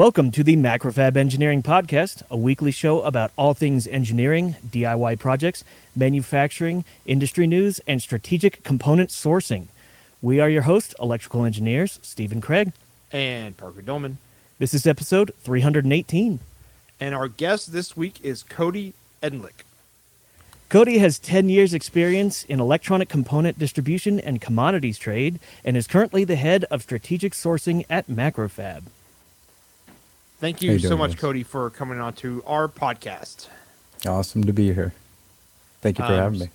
[0.00, 5.62] Welcome to the Macrofab Engineering Podcast, a weekly show about all things engineering, DIY projects,
[5.94, 9.66] manufacturing, industry news, and strategic component sourcing.
[10.22, 12.72] We are your hosts, electrical engineers Stephen Craig.
[13.12, 14.16] and Parker Dolman.
[14.58, 16.40] This is episode 318.
[16.98, 19.64] And our guest this week is Cody Endlich.
[20.70, 26.24] Cody has 10 years' experience in electronic component distribution and commodities trade and is currently
[26.24, 28.84] the head of strategic sourcing at Macrofab.
[30.40, 31.20] Thank you you so much, guys?
[31.20, 33.48] Cody, for coming on to our podcast.
[34.06, 34.94] Awesome to be here.
[35.82, 36.48] Thank you for Um, having me.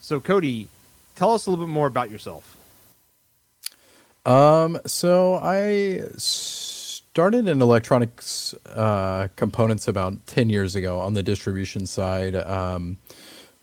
[0.00, 0.68] So, Cody,
[1.16, 2.56] tell us a little bit more about yourself.
[4.24, 11.86] Um, so I started in electronics uh, components about 10 years ago on the distribution
[11.86, 12.36] side.
[12.36, 12.98] Um,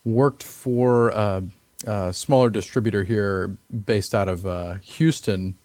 [0.04, 1.42] worked for a,
[1.86, 3.56] a smaller distributor here
[3.86, 5.56] based out of uh, Houston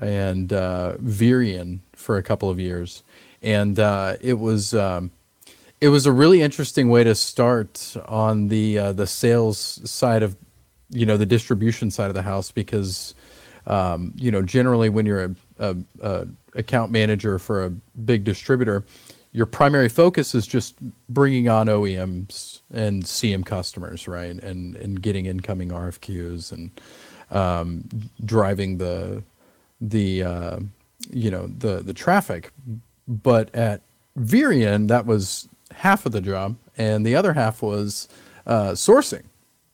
[0.00, 3.02] and uh, Vyrian for a couple of years.
[3.42, 4.74] And uh, it was.
[4.74, 5.10] Um,
[5.80, 10.36] it was a really interesting way to start on the uh, the sales side of
[10.90, 13.14] you know the distribution side of the house because
[13.66, 17.70] um, you know generally when you're a, a, a account manager for a
[18.04, 18.84] big distributor
[19.32, 20.74] your primary focus is just
[21.08, 26.70] bringing on OEMs and CM customers right and and getting incoming RFQs and
[27.30, 27.88] um,
[28.24, 29.22] driving the
[29.80, 30.58] the uh,
[31.10, 32.52] you know the the traffic.
[33.08, 33.82] But at
[34.18, 38.08] Vyrian that was half of the job and the other half was
[38.46, 39.24] uh, sourcing.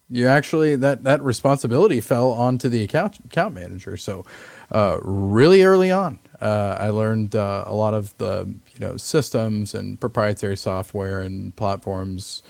[0.09, 3.97] You actually that that responsibility fell onto the account account manager.
[3.97, 4.25] So
[4.73, 9.75] uh, really early on uh, i learned uh, a lot of the you know systems
[9.75, 12.43] and proprietary software and platforms.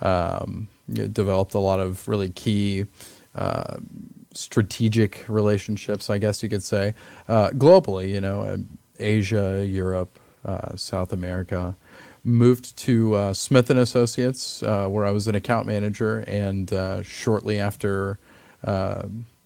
[0.00, 2.84] Um, you know, developed a lot of really key
[3.34, 3.76] uh,
[4.34, 6.94] strategic relationships i guess you could say
[7.28, 8.56] uh, globally you know uh,
[8.98, 11.76] asia europe uh, south america
[12.24, 17.02] moved to uh, Smith and Associates, uh, where I was an account manager, and uh,
[17.02, 18.18] shortly after,
[18.64, 19.02] uh,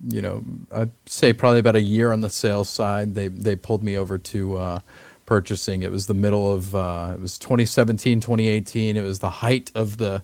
[0.06, 3.82] you know, I'd say probably about a year on the sales side, they they pulled
[3.82, 4.80] me over to uh,
[5.26, 5.82] purchasing.
[5.82, 6.68] It was the middle of
[7.14, 8.96] it was 2017, 2018.
[8.96, 10.22] It was the height of the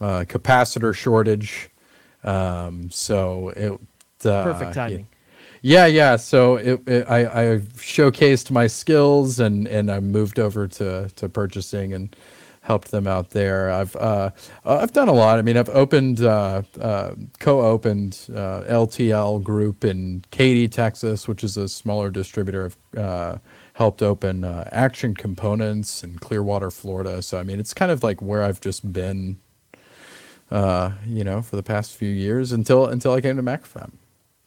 [0.00, 1.68] capacitor shortage.
[2.24, 3.72] Um, so it
[4.24, 5.08] uh, Perfect timing.
[5.62, 6.16] Yeah, yeah.
[6.16, 11.28] So it, it, I, I showcased my skills and, and I moved over to, to
[11.28, 12.14] purchasing and
[12.62, 13.70] helped them out there.
[13.70, 14.30] I've uh,
[14.64, 15.38] uh, I've done a lot.
[15.38, 21.56] I mean, I've opened uh, uh, co-opened uh, LTL Group in Katy, Texas, which is
[21.56, 22.66] a smaller distributor.
[22.66, 23.38] I've uh,
[23.74, 27.20] helped open uh, Action Components in Clearwater, Florida.
[27.22, 29.38] So I mean, it's kind of like where I've just been,
[30.52, 33.90] uh, you know, for the past few years until until I came to Macrofab.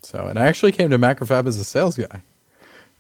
[0.04, 2.22] So, and I actually came to Macrofab as a sales guy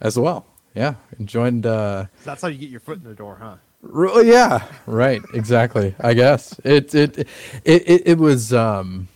[0.02, 0.46] as well.
[0.74, 1.66] Yeah, and joined.
[1.66, 3.56] Uh, So that's how you get your foot in the door, huh?
[3.94, 5.96] r- yeah, right, exactly.
[6.00, 7.28] I guess it it it
[7.64, 8.52] it, it was.
[8.52, 9.08] Um,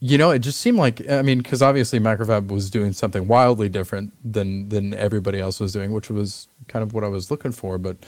[0.00, 3.68] you know, it just seemed like I mean, because obviously Macrofab was doing something wildly
[3.68, 7.52] different than than everybody else was doing, which was kind of what I was looking
[7.52, 7.76] for.
[7.76, 7.98] But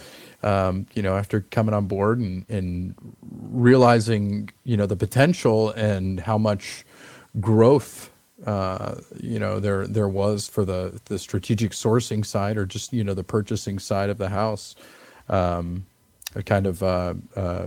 [0.43, 2.95] um, you know, after coming on board and and
[3.31, 6.85] realizing you know the potential and how much
[7.41, 8.11] growth
[8.47, 13.05] uh, you know there there was for the the strategic sourcing side or just you
[13.05, 14.75] know the purchasing side of the house
[15.29, 15.87] um,
[16.35, 17.67] I kind of uh, uh,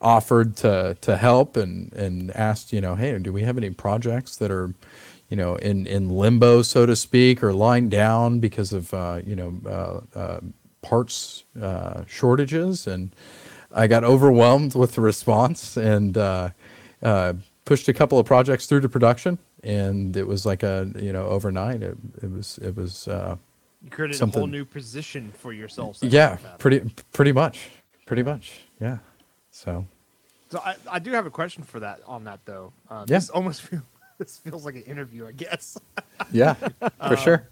[0.00, 4.36] offered to to help and and asked you know hey do we have any projects
[4.36, 4.74] that are
[5.28, 9.36] you know in in limbo so to speak or lying down because of uh, you
[9.36, 10.40] know uh, uh,
[10.82, 12.86] parts uh, shortages?
[12.86, 13.14] And
[13.72, 16.50] I got overwhelmed with the response and uh,
[17.02, 17.34] uh,
[17.64, 21.26] pushed a couple of projects through to production and it was like a you know
[21.26, 21.82] overnight.
[21.82, 23.36] It, it was it was uh,
[23.84, 25.98] You created a whole new position for yourself.
[26.02, 27.68] yeah pretty pretty much
[28.06, 28.98] pretty much yeah
[29.60, 29.86] so
[30.50, 32.72] So I, I do have a question for that on that though.
[32.88, 33.18] Uh, Yeah.
[33.18, 33.82] This almost feel,
[34.18, 35.78] this feels like an interview, I guess.
[36.32, 36.54] yeah
[37.08, 37.48] for sure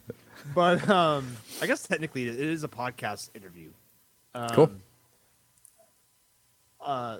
[0.54, 3.70] but um, I guess technically it is a podcast interview.
[4.34, 4.70] Um, cool
[6.80, 7.18] Uh,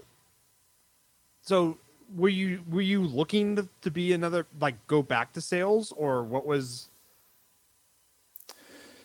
[1.42, 1.76] so
[2.16, 6.22] were you were you looking to, to be another like go back to sales or
[6.22, 6.88] what was?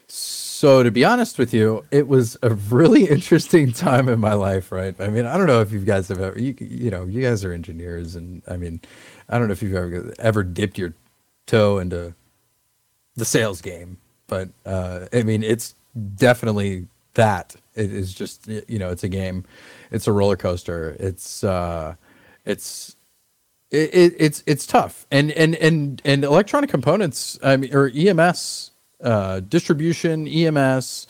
[0.07, 4.71] So to be honest with you, it was a really interesting time in my life,
[4.71, 4.95] right?
[4.99, 7.43] I mean, I don't know if you guys have ever, you, you know, you guys
[7.43, 8.81] are engineers, and I mean,
[9.27, 10.93] I don't know if you've ever ever dipped your
[11.47, 12.13] toe into
[13.15, 15.75] the sales game, but uh, I mean, it's
[16.15, 17.55] definitely that.
[17.75, 19.45] It is just, you know, it's a game,
[19.91, 20.95] it's a roller coaster.
[20.99, 21.95] It's, uh,
[22.45, 22.95] it's,
[23.71, 28.69] it, it, it's it's tough and and and and electronic components i mean or ems
[29.03, 31.07] uh, distribution ems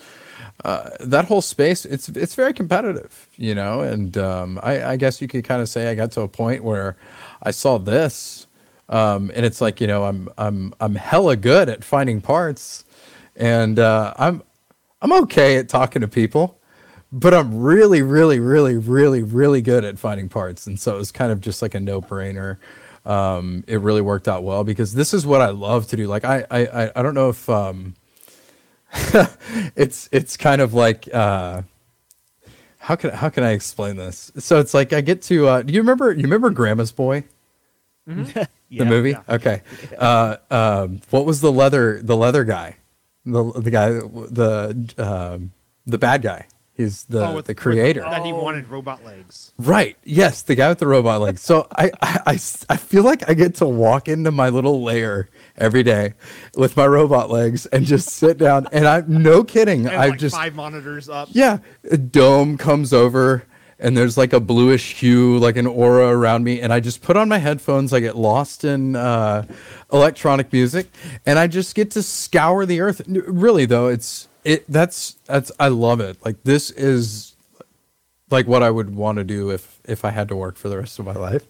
[0.63, 3.81] uh, that whole space it's it's very competitive, you know.
[3.81, 6.63] And um, I, I guess you could kind of say I got to a point
[6.63, 6.95] where
[7.42, 8.48] I saw this,
[8.88, 12.86] um, and it's like you know I'm I'm I'm hella good at finding parts,
[13.36, 14.44] and uh, I'm
[15.01, 16.60] I'm okay at talking to people,
[17.12, 21.12] but I'm really really really really really good at finding parts, and so it was
[21.12, 22.57] kind of just like a no brainer.
[23.06, 26.08] Um, it really worked out well because this is what I love to do.
[26.08, 27.96] Like I I I- I don't know if um,
[29.76, 31.64] it's it's kind of like uh
[32.78, 34.32] how can how can I explain this?
[34.38, 37.24] So it's like I get to uh do you remember you remember Grandma's Boy?
[38.70, 38.86] Yeah.
[38.86, 39.16] The movie?
[39.30, 39.62] Okay.
[39.98, 42.78] Uh um what was the leather the leather guy?
[43.26, 45.52] The the guy the um
[45.86, 46.48] the bad guy.
[46.75, 48.02] He's the Oh, with- the with- creator.
[48.02, 49.52] that he wanted robot legs.
[49.60, 49.96] Right.
[50.04, 51.42] Yes, the guy with the robot legs.
[51.42, 52.40] So I, I,
[52.70, 56.14] I feel like I get to walk into my little lair every day
[56.58, 58.68] with my robot legs and just sit down.
[58.72, 59.86] And I'm no kidding.
[59.86, 61.30] And I like just five monitors up.
[61.31, 61.60] yeah,
[61.92, 63.44] a dome comes over
[63.78, 66.60] and there's like a bluish hue, like an aura around me.
[66.60, 67.94] And I just put on my headphones.
[67.94, 69.46] I get lost in uh,
[69.92, 70.88] electronic music
[71.26, 73.02] and I just get to scour the earth.
[73.08, 74.66] Really though, it's it.
[74.68, 76.24] That's that's I love it.
[76.24, 77.36] Like this is
[78.30, 80.78] like what I would want to do if if I had to work for the
[80.78, 81.44] rest of my life.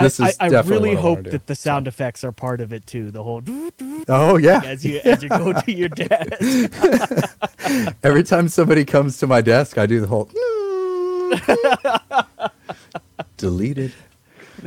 [0.00, 1.30] This I, is I definitely really what I hope do.
[1.30, 3.10] that the sound effects are part of it too.
[3.10, 3.42] The whole
[4.08, 4.62] Oh yeah.
[4.64, 7.36] as you as you go to your desk.
[8.02, 10.30] Every time somebody comes to my desk, I do the whole
[13.36, 13.92] deleted.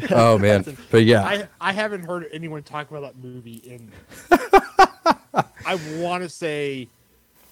[0.09, 3.91] Oh man, but yeah, I I haven't heard anyone talk about that movie in
[5.65, 6.87] I want to say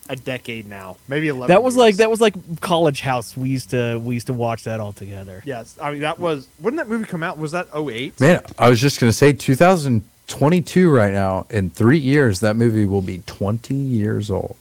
[0.10, 1.48] a decade now, maybe eleven.
[1.54, 3.38] That was like that was like College House.
[3.38, 5.42] We used to we used to watch that all together.
[5.46, 6.48] Yes, I mean that was.
[6.60, 7.38] When did that movie come out?
[7.38, 8.20] Was that 08?
[8.20, 11.46] man, I was just gonna say 2022 right now.
[11.50, 14.56] In three years, that movie will be 20 years old.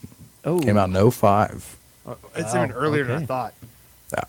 [0.44, 1.76] Oh, Came out in 05.
[2.06, 3.54] Uh, It's Wow, even earlier than I thought.
[4.12, 4.24] Yeah,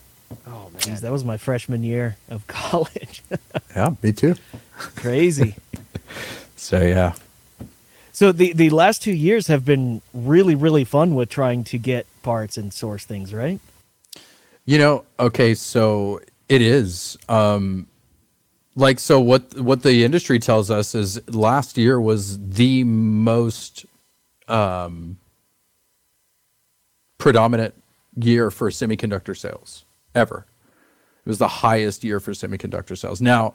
[0.47, 3.23] Oh man, Jeez, that was my freshman year of college.
[3.75, 4.35] yeah, me too.
[4.77, 5.55] Crazy.
[6.57, 7.13] So yeah,
[8.11, 12.05] So the the last two years have been really really fun with trying to get
[12.23, 13.59] parts and source things, right?
[14.65, 17.17] You know, okay, so it is.
[17.29, 17.87] Um
[18.75, 23.85] like so what what the industry tells us is last year was the most
[24.47, 25.17] um
[27.17, 27.73] predominant
[28.15, 30.45] year for semiconductor sales ever.
[31.25, 33.21] It was the highest year for semiconductor sales.
[33.21, 33.53] Now,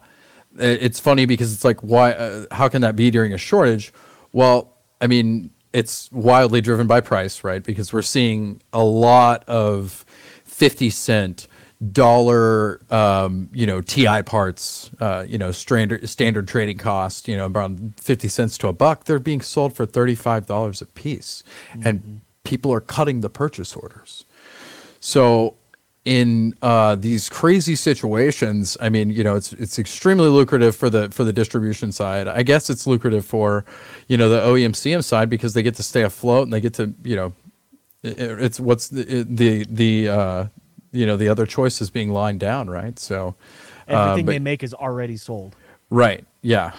[0.56, 3.93] it's funny because it's like why uh, how can that be during a shortage?
[4.37, 7.65] Well, I mean, it's wildly driven by price, right?
[7.65, 10.05] Because we're seeing a lot of
[10.44, 11.49] 50 cent
[11.91, 17.47] dollar um, you know TI parts, uh, you know, standard standard trading cost, you know,
[17.47, 21.43] around 50 cents to a buck, they're being sold for $35 a piece.
[21.83, 24.27] And people are cutting the purchase orders.
[25.00, 25.56] So
[26.06, 31.11] in uh, these crazy situations, I mean, you know, it's it's extremely lucrative for the
[31.11, 32.29] for the distribution side.
[32.29, 33.64] I guess it's lucrative for,
[34.06, 36.75] you know, the OEM CM side because they get to stay afloat and they get
[36.75, 37.32] to, you know,
[38.05, 40.47] it, it's what's the the the uh,
[40.93, 42.97] you know the other choice is being lined down, right?
[43.00, 43.35] So
[43.88, 45.57] uh, Everything but- they make is already sold.
[45.90, 46.25] Right.
[46.42, 46.73] Yeah.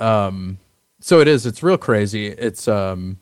[0.00, 0.58] Um,
[1.00, 1.46] so it is.
[1.46, 2.26] It's real crazy.
[2.26, 3.20] It's um,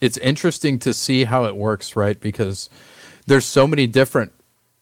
[0.00, 2.18] it's interesting to see how it works, right?
[2.18, 2.68] Because
[3.26, 4.32] there's so many different,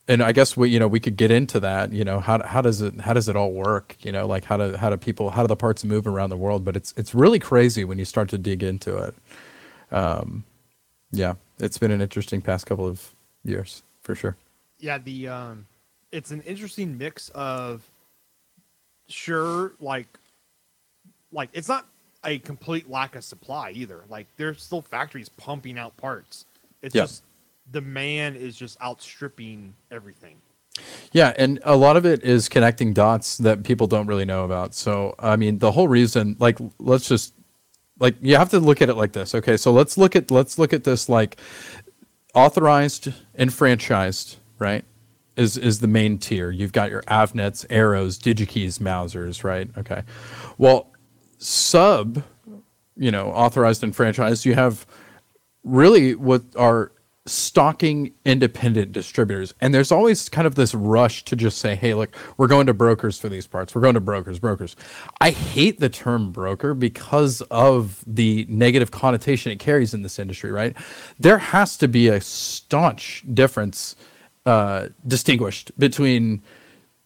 [0.08, 1.92] and I guess we, you know, we could get into that.
[1.92, 3.96] You know, how how does it how does it all work?
[4.00, 6.36] You know, like how do how do people how do the parts move around the
[6.36, 6.64] world?
[6.64, 9.14] But it's it's really crazy when you start to dig into it.
[9.90, 10.44] Um,
[11.12, 14.36] yeah, it's been an interesting past couple of years for sure.
[14.78, 14.98] yeah.
[14.98, 15.66] The um,
[16.12, 17.82] it's an interesting mix of
[19.08, 20.08] sure, like,
[21.32, 21.86] like it's not
[22.24, 24.04] a complete lack of supply either.
[24.08, 26.44] Like there's still factories pumping out parts.
[26.82, 27.02] It's Yeah.
[27.02, 27.22] just
[27.70, 30.36] demand is just outstripping everything.
[31.12, 34.74] Yeah, and a lot of it is connecting dots that people don't really know about.
[34.74, 37.34] So, I mean, the whole reason, like, let's just,
[37.98, 39.34] like, you have to look at it like this.
[39.34, 41.40] Okay, so let's look at let's look at this like
[42.34, 44.84] authorized and franchised, right?
[45.36, 46.50] Is is the main tier.
[46.50, 49.68] You've got your Avnets, Arrows, DigiKeys, Mousers, right?
[49.76, 50.02] Okay.
[50.58, 50.92] Well,
[51.38, 52.22] sub,
[52.96, 54.86] you know, authorized and franchised, you have
[55.64, 56.92] really what are
[57.28, 59.54] stocking independent distributors.
[59.60, 62.74] And there's always kind of this rush to just say, hey, look, we're going to
[62.74, 63.74] brokers for these parts.
[63.74, 64.76] We're going to brokers, brokers.
[65.20, 70.50] I hate the term broker because of the negative connotation it carries in this industry,
[70.50, 70.76] right?
[71.18, 73.96] There has to be a staunch difference
[74.46, 76.42] uh, distinguished between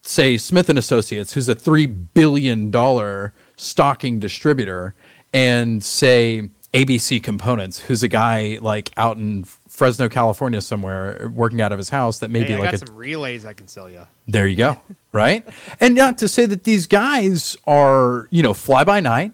[0.03, 4.95] say Smith and Associates, who's a three billion dollar stocking distributor,
[5.33, 11.71] and say ABC Components, who's a guy like out in Fresno, California, somewhere, working out
[11.71, 12.19] of his house.
[12.19, 14.05] That may Hey, be like got a some relays I can sell you.
[14.27, 14.79] there you go.
[15.11, 15.47] Right.
[15.79, 19.31] and not to say that these guys are, you know, fly by night.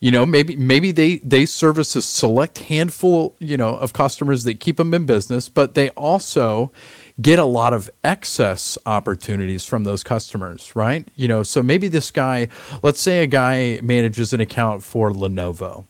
[0.00, 4.60] You know, maybe maybe they they service a select handful, you know, of customers that
[4.60, 6.72] keep them in business, but they also
[7.22, 11.08] get a lot of excess opportunities from those customers, right?
[11.16, 12.48] You know, so maybe this guy,
[12.82, 15.86] let's say a guy manages an account for Lenovo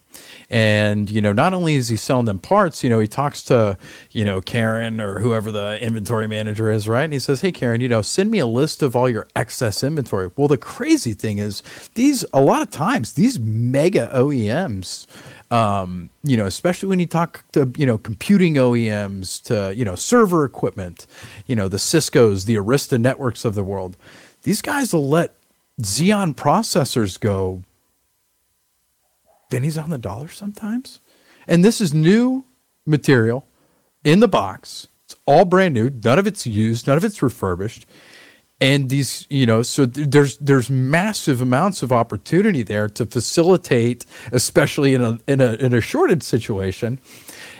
[0.50, 3.76] and you know not only is he selling them parts you know he talks to
[4.10, 7.80] you know karen or whoever the inventory manager is right and he says hey karen
[7.80, 11.38] you know send me a list of all your excess inventory well the crazy thing
[11.38, 11.62] is
[11.94, 15.06] these a lot of times these mega oems
[15.50, 19.94] um, you know, especially when you talk to you know computing OEMs, to you know
[19.94, 21.06] server equipment,
[21.46, 23.96] you know the Cisco's, the Arista networks of the world.
[24.42, 25.34] These guys will let
[25.80, 27.62] Xeon processors go
[29.50, 31.00] pennies on the dollar sometimes.
[31.46, 32.44] And this is new
[32.86, 33.46] material
[34.04, 34.88] in the box.
[35.06, 35.90] It's all brand new.
[35.90, 36.86] None of it's used.
[36.86, 37.86] None of it's refurbished.
[38.60, 44.06] And these, you know, so th- there's there's massive amounts of opportunity there to facilitate,
[44.32, 47.00] especially in a in a in a shortage situation.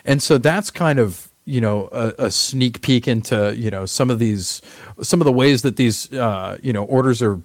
[0.04, 4.08] And so that's kind of you know a, a sneak peek into you know some
[4.08, 4.62] of these
[5.02, 7.40] some of the ways that these uh, you know orders are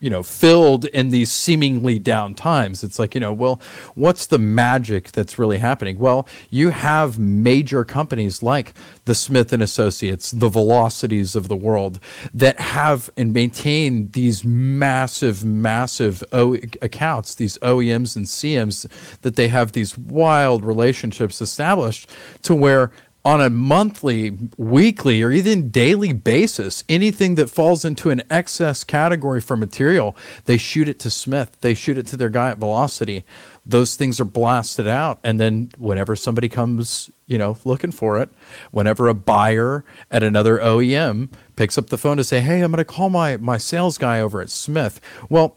[0.00, 2.84] you know filled in these seemingly down times.
[2.84, 3.60] It's like you know well
[3.94, 5.98] what's the magic that's really happening?
[5.98, 8.74] Well you have major companies like
[9.06, 11.98] the smith and associates the velocities of the world
[12.34, 18.86] that have and maintain these massive massive o- accounts these oems and cms
[19.22, 22.10] that they have these wild relationships established
[22.42, 22.90] to where
[23.26, 29.40] on a monthly, weekly, or even daily basis, anything that falls into an excess category
[29.40, 31.56] for material, they shoot it to Smith.
[31.60, 33.24] They shoot it to their guy at Velocity.
[33.66, 35.18] Those things are blasted out.
[35.24, 38.28] And then whenever somebody comes, you know, looking for it,
[38.70, 42.78] whenever a buyer at another OEM picks up the phone to say, Hey, I'm going
[42.78, 45.00] to call my, my sales guy over at Smith.
[45.28, 45.56] Well,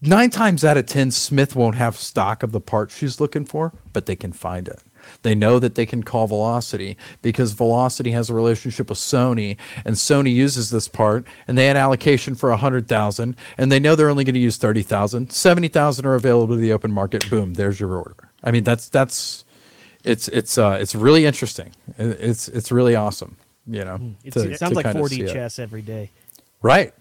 [0.00, 3.74] nine times out of 10, Smith won't have stock of the part she's looking for,
[3.92, 4.80] but they can find it.
[5.22, 9.94] They know that they can call Velocity because Velocity has a relationship with Sony, and
[9.96, 14.24] Sony uses this part, and they had allocation for 100,000, and they know they're only
[14.24, 15.32] going to use 30,000.
[15.32, 17.28] 70,000 are available to the open market.
[17.30, 18.30] Boom, there's your order.
[18.42, 19.44] I mean, that's that's
[20.04, 21.70] it's it's uh it's really interesting.
[21.96, 23.36] It's it's really awesome,
[23.66, 24.00] you know.
[24.24, 25.32] It's, to- it sounds like kinda 4D see it.
[25.32, 26.10] chess every day.
[26.60, 26.92] Right.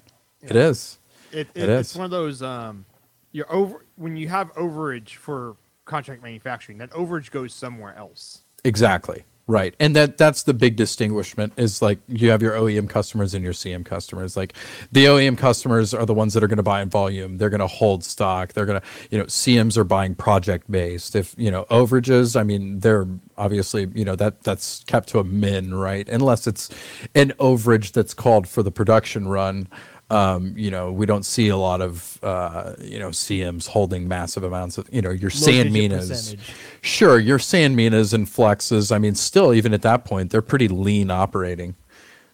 [0.41, 0.99] It is.
[1.31, 2.85] It, It it, it's one of those um,
[3.31, 5.55] you're over when you have overage for
[5.91, 6.77] contract manufacturing.
[6.77, 8.43] That overage goes somewhere else.
[8.63, 9.25] Exactly.
[9.45, 9.75] Right.
[9.81, 13.51] And that that's the big distinguishment is like you have your OEM customers and your
[13.51, 14.37] CM customers.
[14.37, 14.53] Like
[14.93, 17.37] the OEM customers are the ones that are going to buy in volume.
[17.37, 18.53] They're going to hold stock.
[18.53, 21.17] They're going to, you know, CMs are buying project based.
[21.17, 23.07] If, you know, overages, I mean, they're
[23.37, 26.07] obviously, you know, that that's kept to a min, right?
[26.07, 26.69] Unless it's
[27.13, 29.67] an overage that's called for the production run.
[30.11, 34.43] Um, you know, we don't see a lot of uh, you know CMs holding massive
[34.43, 36.09] amounts of you know your San digit Minas.
[36.09, 36.39] percentage.
[36.81, 38.93] Sure, your Sanminas and Flexes.
[38.93, 41.75] I mean, still, even at that point, they're pretty lean operating.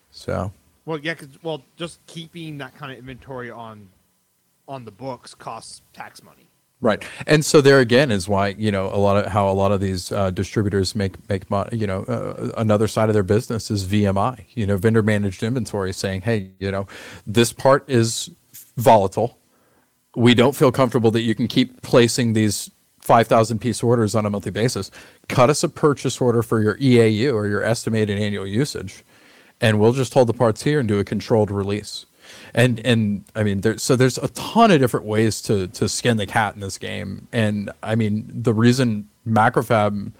[0.10, 0.51] So,
[0.86, 3.89] Well, yeah, 'cause- well, just keeping that kind of inventory on
[4.67, 6.47] on the books costs tax money.
[6.81, 9.72] Right, and so there again is why you know a lot of how a lot
[9.72, 11.77] of these uh, distributors make make money.
[11.77, 14.46] You know, uh, another side of their business is VMI.
[14.51, 16.88] You know, vendor managed inventory, saying, hey, you know,
[17.25, 18.29] this part is
[18.77, 19.38] volatile.
[20.15, 24.29] We don't feel comfortable that you can keep placing these 5,000 piece orders on a
[24.29, 24.91] monthly basis.
[25.29, 29.03] Cut us a purchase order for your EAU or your estimated annual usage,
[29.62, 32.05] and we'll just hold the parts here and do a controlled release.
[32.58, 36.18] And and I mean, there, so there's a ton of different ways to to skin
[36.18, 37.30] the cat in this game.
[37.32, 40.12] And I mean, the reason Macrofab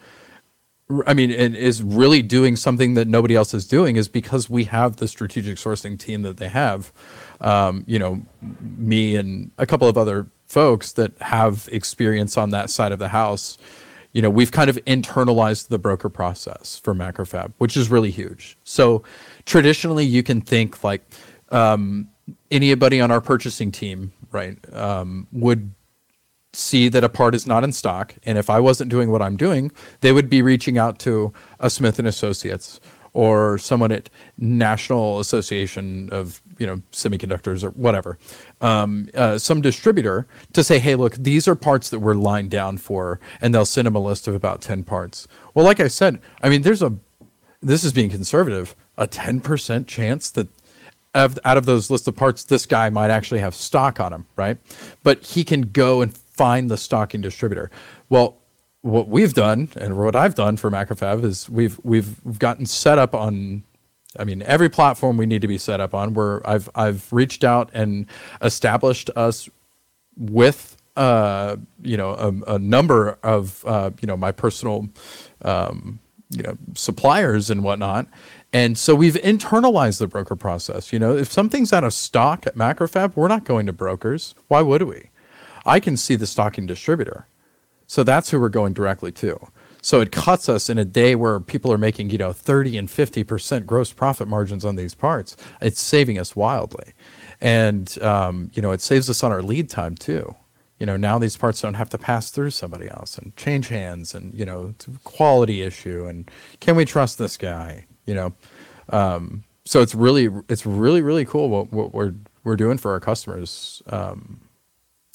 [1.06, 4.64] I mean, and is really doing something that nobody else is doing is because we
[4.66, 6.94] have the strategic sourcing team that they have.
[7.42, 8.22] Um, you know,
[8.62, 13.10] me and a couple of other folks that have experience on that side of the
[13.10, 13.58] house.
[14.14, 18.58] You know, we've kind of internalized the broker process for Macrofab, which is really huge.
[18.64, 19.04] So
[19.46, 21.04] traditionally, you can think like
[21.50, 22.08] um,
[22.52, 25.72] anybody on our purchasing team, right, um, would
[26.54, 29.38] see that a part is not in stock and if i wasn't doing what i'm
[29.38, 32.80] doing they would be reaching out to a smith and associates
[33.14, 38.18] or someone at national association of you know semiconductors or whatever
[38.62, 42.78] um, uh, some distributor to say hey look these are parts that we're lined down
[42.78, 45.28] for and they'll send them a list of about 10 parts.
[45.54, 46.96] Well like i said i mean there's a
[47.62, 50.48] this is being conservative a 10% chance that
[51.18, 54.58] out of those list of parts, this guy might actually have stock on him, right?
[55.04, 57.72] But he can go and find the stocking distributor.
[58.10, 58.38] Well,
[58.82, 63.14] what we've done and what I've done for Macrofab is we've we've gotten set up
[63.14, 63.64] on
[64.18, 67.44] I mean every platform we need to be set up on where I've I've reached
[67.44, 68.06] out and
[68.42, 69.50] established us
[70.16, 74.90] with uh, you know a, a number of uh, you know my personal
[75.44, 78.08] um, you know suppliers and whatnot
[78.54, 82.56] and so we've internalized the broker process you know if something's out of stock at
[82.56, 85.10] macrofab we're not going to brokers why would we
[85.66, 87.28] i can see the stocking distributor
[87.88, 89.40] so that's who we're going directly to.
[89.82, 92.90] So it cuts us in a day where people are making, you know, 30 and
[92.90, 95.38] 50% gross profit margins on these parts.
[95.62, 96.94] It's saving us wildly.
[97.40, 100.36] And, um, you know, it saves us on our lead time too.
[100.80, 104.14] You know, now these parts don't have to pass through somebody else and change hands
[104.14, 106.06] and, you know, it's a quality issue.
[106.06, 107.86] And can we trust this guy?
[108.08, 108.34] You know,
[108.90, 113.00] um, so it's really, it's really, really cool what, what we're, we're doing for our
[113.00, 113.84] customers.
[113.88, 114.40] Um,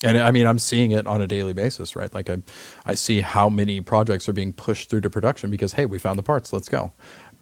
[0.05, 2.13] and I mean, I'm seeing it on a daily basis, right?
[2.13, 2.39] Like I,
[2.85, 6.19] I see how many projects are being pushed through to production because hey, we found
[6.19, 6.93] the parts, let's go,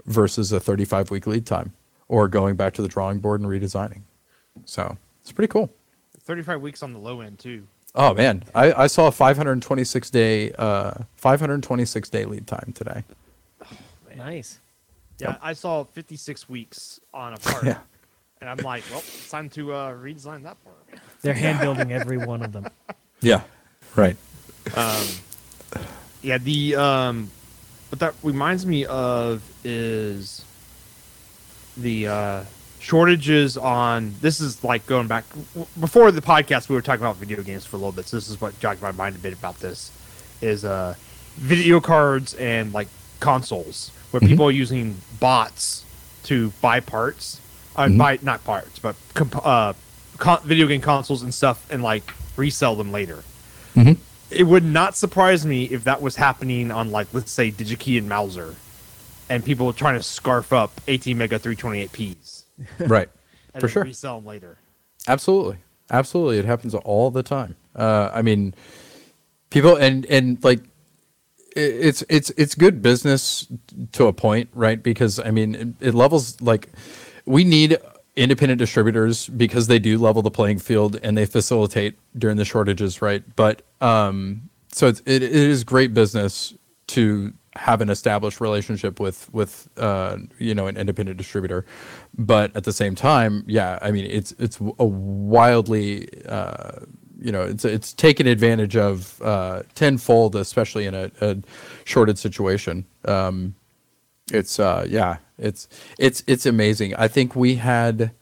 [0.07, 1.73] versus a 35 week lead time,
[2.09, 4.02] or going back to the drawing board and redesigning.
[4.64, 5.73] So it's pretty cool.
[6.21, 7.66] 35 weeks on the low end too.
[7.95, 13.04] Oh man, I, I saw a 526 day, uh, 526 day lead time today.
[14.16, 14.61] Nice.
[15.21, 17.65] Yeah, I saw 56 weeks on a part.
[17.65, 17.79] Yeah.
[18.41, 20.77] And I'm like, well, it's time to uh, redesign that part.
[21.21, 22.67] They're hand building every one of them.
[23.23, 23.43] Yeah.
[23.97, 24.17] Right.
[24.75, 25.07] Um,
[26.23, 27.31] yeah, the um,
[27.91, 30.43] what that reminds me of is
[31.77, 32.45] the uh,
[32.79, 34.15] shortages on.
[34.23, 35.27] This is like going back
[35.79, 36.71] before the podcast.
[36.71, 38.07] We were talking about video games for a little bit.
[38.09, 39.93] So this is what jogged my mind a bit about this.
[40.41, 40.95] Is uh,
[41.37, 42.89] video cards and like
[43.21, 45.85] consoles where people are using bots
[46.25, 47.40] to buy parts,
[47.76, 47.99] uh, Mhm.
[47.99, 49.73] buy not parts, but comp- uh,
[50.19, 53.23] con- video game consoles and stuff, and like resell them later
[53.77, 53.96] Mhm.
[54.31, 58.09] it would not surprise me if that was happening on like let's say DigiKey and
[58.09, 58.55] Mouser,
[59.29, 62.44] and people were trying to scarf up ATmega328Ps
[62.79, 63.09] Right.
[63.55, 63.85] and For then sure.
[63.85, 64.59] resell them later.
[65.09, 65.57] Absolutely,
[65.90, 66.38] absolutely.
[66.38, 67.57] It happens all the time.
[67.75, 68.55] Uh, I mean,
[69.51, 70.61] people and and like
[71.57, 73.47] it's it's it's good business
[73.93, 74.83] to a point, right?
[74.83, 76.69] Because I mean, it, it levels like
[77.27, 77.79] we need
[78.17, 83.01] independent distributors because they do level the playing field and they facilitate during the shortages,
[83.03, 83.25] right?
[83.37, 86.55] But um, so it's, it, it is great business
[86.89, 91.67] to have an established relationship with with uh, you know an independent distributor,
[92.17, 96.81] but at the same time, yeah, I mean it's it's a wildly uh,
[97.20, 101.37] you know it's it's taken advantage of uh, tenfold, especially in a, a
[101.85, 102.87] shorted situation.
[103.04, 103.54] Um,
[104.33, 106.94] it's uh, yeah, it's it's it's amazing.
[106.96, 108.12] I think we had.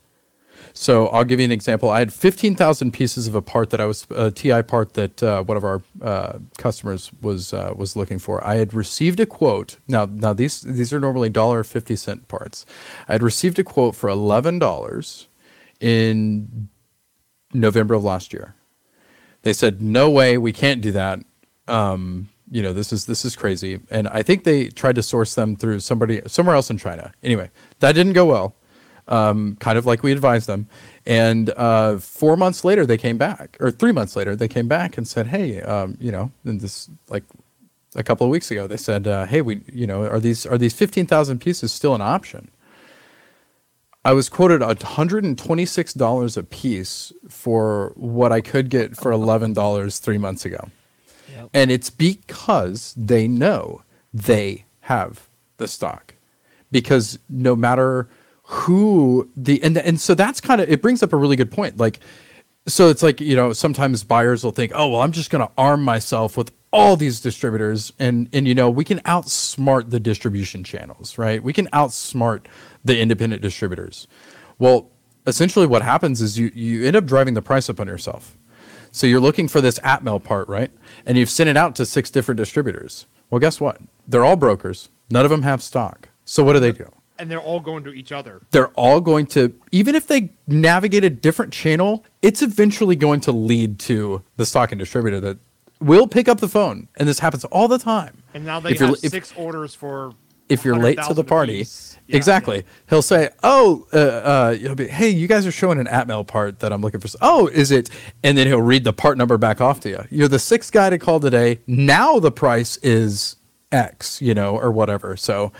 [0.75, 1.91] So I'll give you an example.
[1.91, 5.43] I had 15,000 pieces of a part that I was a TI part that uh,
[5.43, 8.47] one of our uh, customers was uh, was looking for.
[8.47, 9.79] I had received a quote.
[9.89, 12.65] Now now these these are normally dollar fifty cent parts.
[13.09, 15.27] I had received a quote for eleven dollars
[15.81, 16.69] in
[17.53, 18.55] November of last year.
[19.43, 21.21] They said no way, we can't do that.
[21.67, 25.35] Um, you know this is this is crazy, and I think they tried to source
[25.35, 27.13] them through somebody somewhere else in China.
[27.23, 28.55] Anyway, that didn't go well
[29.09, 30.69] um, kind of like we advised them.
[31.07, 34.99] And uh, four months later, they came back, or three months later, they came back
[34.99, 37.25] and said, "Hey, um, you know, this like
[37.97, 40.59] a couple of weeks ago, they said, uh, "Hey, we, you know, are these are
[40.59, 42.51] these fifteen thousand pieces still an option?"
[44.09, 48.97] I was quoted hundred and twenty six dollars a piece for what I could get
[48.97, 50.71] for eleven dollars three months ago.
[51.31, 51.51] Yep.
[51.53, 53.83] And it's because they know
[54.15, 56.15] they have the stock.
[56.73, 58.09] Because no matter
[58.45, 61.77] who the and and so that's kind of it brings up a really good point.
[61.77, 62.01] Like
[62.67, 65.53] so it's like, you know, sometimes buyers will think, "Oh, well, I'm just going to
[65.59, 70.65] arm myself with all these distributors and and you know, we can outsmart the distribution
[70.65, 71.43] channels, right?
[71.43, 72.47] We can outsmart
[72.89, 74.09] the independent distributors."
[74.59, 74.91] Well,
[75.27, 78.37] essentially what happens is you you end up driving the price up on yourself.
[78.91, 80.71] So you're looking for this Atmel part, right?
[81.07, 83.07] And you've sent it out to six different distributors.
[83.31, 83.79] Well, guess what?
[84.09, 84.89] They're all brokers.
[85.11, 86.09] None of them have stock.
[86.25, 86.91] So what do they do?
[87.19, 88.41] And they're all going to each other.
[88.51, 93.33] They're all going to, even if they navigate a different channel, it's eventually going to
[93.33, 95.39] lead to the stock and distributor that
[95.81, 96.89] will pick up the phone.
[96.97, 98.23] And this happens all the time.
[98.33, 100.15] And now they If have if- six orders for.
[100.49, 101.67] If you're late to the party.
[102.07, 102.57] Yeah, exactly.
[102.57, 102.63] yeah.
[102.89, 106.61] He'll say, "Oh, uh, uh, he'll be, hey, you guys are showing an Atmel part
[106.61, 107.09] that I'm looking for.
[107.21, 107.91] Oh, is it?"
[108.25, 110.05] And then he'll read the part number back off to you.
[110.11, 111.61] You're the sixth guy to call today.
[111.67, 113.37] Now the price is
[113.73, 115.17] X, you know, or whatever.
[115.17, 115.53] So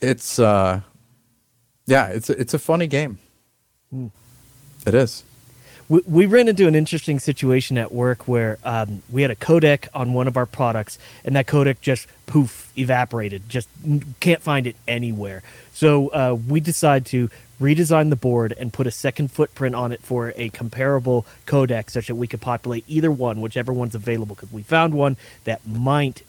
[0.00, 0.80] it's, uh,
[1.86, 3.18] yeah, it's a, it's a funny game.
[3.90, 4.08] Hmm.
[4.86, 5.22] It is.
[5.88, 9.88] We, we ran into an interesting situation at work where um, we had a codec
[9.94, 13.48] on one of our products, and that codec just poof evaporated.
[13.48, 13.68] Just
[14.20, 15.42] can't find it anywhere.
[15.72, 20.00] So uh, we decided to redesign the board and put a second footprint on it
[20.00, 24.36] for a comparable codec, such that we could populate either one, whichever one's available.
[24.36, 26.22] Because we found one that might,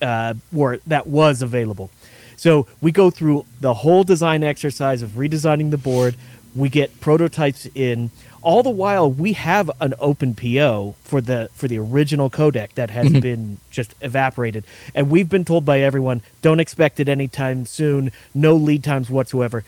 [0.00, 1.90] uh, or that was available.
[2.36, 6.16] So we go through the whole design exercise of redesigning the board.
[6.54, 8.10] We get prototypes in.
[8.42, 12.90] All the while, we have an open PO for the for the original codec that
[12.90, 13.20] has mm-hmm.
[13.20, 18.12] been just evaporated, and we've been told by everyone, don't expect it anytime soon.
[18.34, 19.64] No lead times whatsoever.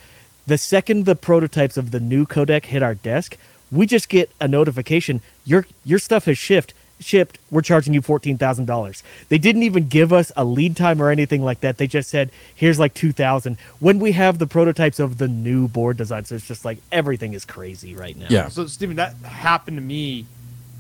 [0.47, 3.37] The second the prototypes of the new codec hit our desk,
[3.71, 6.73] we just get a notification your your stuff has shipped
[7.05, 11.43] shipped we're charging you $14000 they didn't even give us a lead time or anything
[11.43, 11.79] like that.
[11.79, 15.97] They just said here's like 2000 when we have the prototypes of the new board
[15.97, 18.27] design so it's just like everything is crazy right now.
[18.29, 18.49] Yeah.
[18.49, 20.27] So, Steven, that happened to me.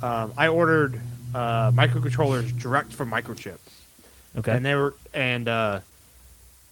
[0.02, 1.00] Um, I ordered
[1.34, 3.58] uh, microcontrollers direct from Microchip,
[4.36, 4.52] okay.
[4.52, 5.80] And they were and uh,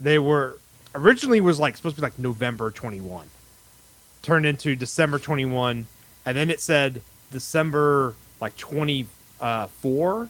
[0.01, 0.59] they were
[0.95, 3.27] originally was like supposed to be like November 21,
[4.23, 5.87] turned into December 21,
[6.27, 8.57] and then it said December like
[9.41, 10.29] 24.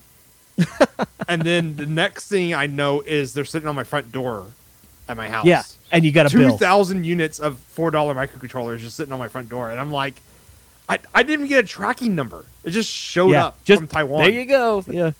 [1.28, 4.46] and then the next thing I know is they're sitting on my front door
[5.08, 5.44] at my house.
[5.46, 9.12] yeah and you got a two bill thousand units of four dollar microcontrollers just sitting
[9.12, 10.14] on my front door, and I'm like,
[10.88, 12.44] I, I didn't even get a tracking number.
[12.62, 14.22] It just showed yeah up just from Taiwan.
[14.22, 15.12] there you go yeah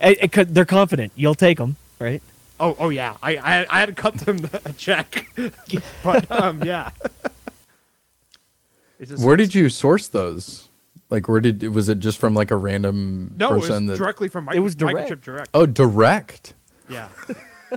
[0.00, 2.20] And- and 'cause they're confident you'll take them right
[2.60, 5.28] Oh oh yeah, I, I I had to cut them a check,
[6.04, 6.90] but um yeah.
[9.18, 10.68] Where did you source those?
[11.12, 13.38] Like, where did was it just from like a random person?
[13.38, 13.50] no?
[13.50, 13.98] It was person that?
[13.98, 15.10] directly from It was direct.
[15.10, 15.50] Microchip Direct.
[15.52, 16.54] Oh, direct.
[16.88, 17.08] Yeah,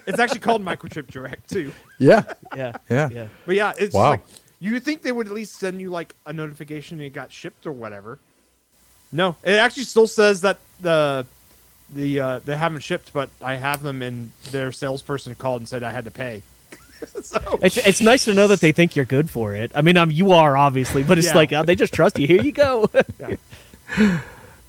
[0.08, 1.74] it's actually called Microchip Direct too.
[2.00, 2.24] Yeah.
[2.56, 3.10] yeah Yeah.
[3.12, 4.12] yeah But yeah, it's Wow.
[4.12, 4.22] like
[4.60, 7.74] you think they would at least send you like a notification it got shipped or
[7.74, 8.20] whatever.
[9.12, 11.26] No, it actually still says that the
[11.94, 15.84] the uh, they haven't shipped, but I have them, and their salesperson called and said
[15.84, 16.42] I had to pay.
[17.24, 19.72] so It's, it's nice to know that they think you're good for it.
[19.76, 21.36] I mean, um, you are obviously, but it's Yeah.
[21.36, 22.28] like uh, they just trust you.
[22.28, 22.90] Here you go.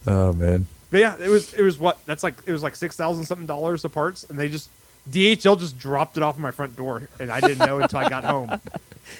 [0.09, 0.67] Oh man.
[0.91, 3.47] But yeah, it was it was what that's like it was like six thousand something
[3.47, 4.71] dollars of parts, and they just
[5.11, 8.23] DHL just dropped it off my front door, and I didn't know until I got
[8.25, 8.61] home.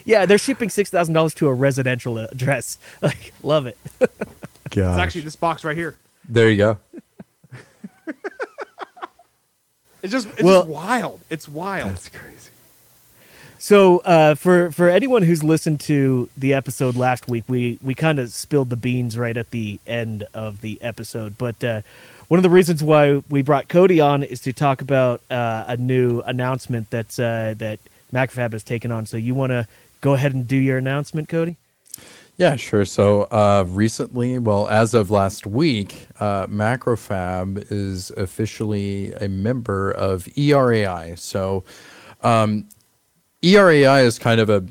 [0.05, 2.79] yeah, they're shipping six thousand dollars to a residential address.
[3.03, 3.77] Like, love it.
[3.99, 4.09] Gosh.
[4.71, 5.97] It's actually this box right here.
[6.29, 6.79] there you go.
[10.03, 11.21] It's just it's Well- just wild.
[11.31, 11.91] It's wild.
[11.91, 12.51] That's crazy.
[13.67, 18.21] So, uh, for for anyone who's listened to the episode last week, we we kind
[18.21, 21.37] of spilled the beans right at the end of the episode.
[21.37, 21.83] But uh,
[22.29, 25.77] one of the reasons why we brought Cody on is to talk about uh, a
[25.77, 27.81] new announcement that's uh, that
[28.13, 29.05] MacFab has taken on.
[29.05, 29.67] So, you want to
[30.01, 31.57] go ahead and do your announcement, Cody?
[32.37, 32.85] Yeah, sure.
[32.85, 40.27] So uh, recently, well, as of last week, uh, Macrofab is officially a member of
[40.37, 41.19] ERAI.
[41.19, 41.65] So
[42.23, 42.69] um,
[43.43, 44.65] ERAI is kind of a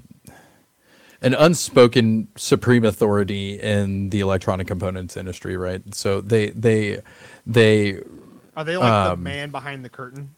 [1.22, 5.82] an unspoken supreme authority in the electronic components industry, right?
[5.96, 7.02] So they they
[7.48, 8.00] they
[8.56, 10.32] Are they like the Um, man behind the curtain?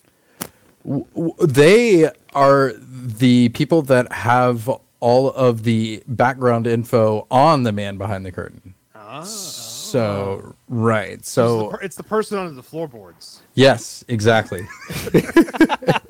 [0.85, 1.05] W-
[1.41, 8.25] They are the people that have all of the background info on the man behind
[8.25, 8.73] the curtain.
[8.95, 9.23] Oh.
[9.23, 11.11] So right.
[11.13, 13.41] It's, So the, per- it's the person under the floorboards.
[13.55, 14.67] yes, exactly.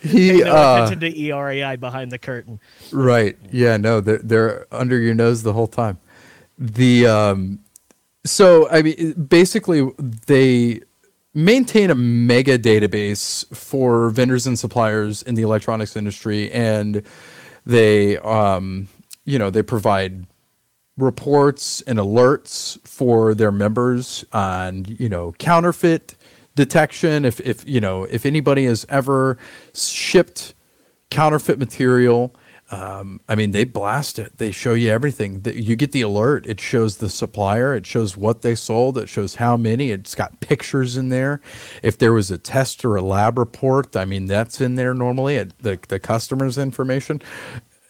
[0.00, 2.60] he no uh, attention to ERAI behind the curtain.
[2.92, 3.36] Right.
[3.50, 5.98] Yeah, no, they're they're under your nose the whole time.
[6.58, 7.60] The um
[8.24, 9.90] so I mean basically
[10.26, 10.80] they
[11.34, 17.02] maintain a mega database for vendors and suppliers in the electronics industry and
[17.64, 18.88] they um
[19.26, 20.24] you know, they provide
[20.96, 26.14] reports and alerts for their members on you know counterfeit
[26.56, 29.38] detection if if you know if anybody has ever
[29.74, 30.54] shipped
[31.10, 32.34] counterfeit material
[32.72, 34.38] um, i mean they blast it.
[34.38, 35.42] They show you everything.
[35.46, 36.46] You get the alert.
[36.46, 37.74] It shows the supplier.
[37.76, 38.98] It shows what they sold.
[38.98, 39.92] It shows how many.
[39.92, 41.40] It's got pictures in there.
[41.84, 45.36] If there was a test or a lab report i mean that's in there normally
[45.36, 47.22] it, the, the customer's information.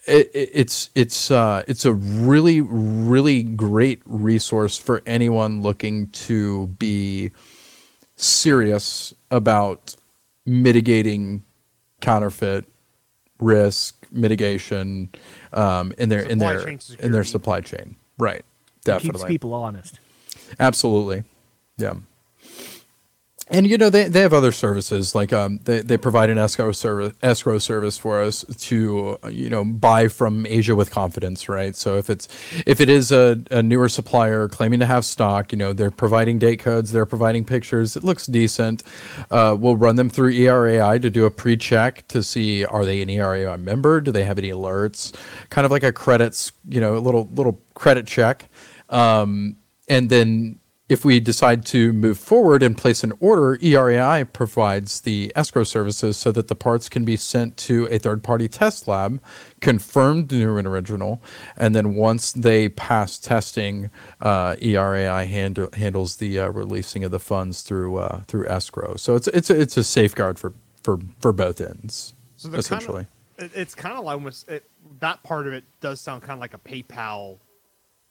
[0.09, 6.68] It, it- it's it's uh, it's a really really great resource for anyone looking to
[6.79, 7.33] be
[8.16, 9.94] serious about
[10.44, 11.44] mitigating
[12.00, 12.64] counterfeit
[13.38, 15.11] risk mitigation
[15.52, 17.96] um, in their in Supply their chain in their supply chain.
[18.18, 18.44] Right,
[18.85, 20.00] definitely Keeps people honest.
[20.59, 21.24] absolutely,
[21.76, 21.94] yeah.
[23.48, 26.72] And you know they, they have other services like um they, they provide an escrow
[26.72, 31.76] service escrow service for us to you know buy from Asia with confidence right?
[31.76, 32.28] So if it's
[32.66, 36.38] if it is a, a newer supplier claiming to have stock you know they're providing
[36.38, 38.82] date codes they're providing pictures it looks decent.
[39.30, 43.09] Uh, we'll run them through ERAI to do a pre-check to see are they an
[43.09, 44.00] ERAI member?
[44.00, 45.14] Do they have any alerts?
[45.50, 48.48] Kind of like a credits you know a little little credit check.
[48.88, 49.56] Um,
[49.88, 55.33] and then if we decide to move forward and place an order, ERAI provides the
[55.35, 59.20] escrow services so that the parts can be sent to a third party test lab,
[59.61, 61.20] confirmed new and original.
[61.57, 67.20] And then once they pass testing, uh, ERAI hand, handles the uh, releasing of the
[67.20, 68.94] funds through uh, through escrow.
[68.96, 73.07] So it's, it's, a, it's a safeguard for, for, for both ends, so essentially.
[73.38, 74.64] Kind of, it's kind of like almost, it,
[75.01, 77.38] that part of it does sound kind of like a PayPal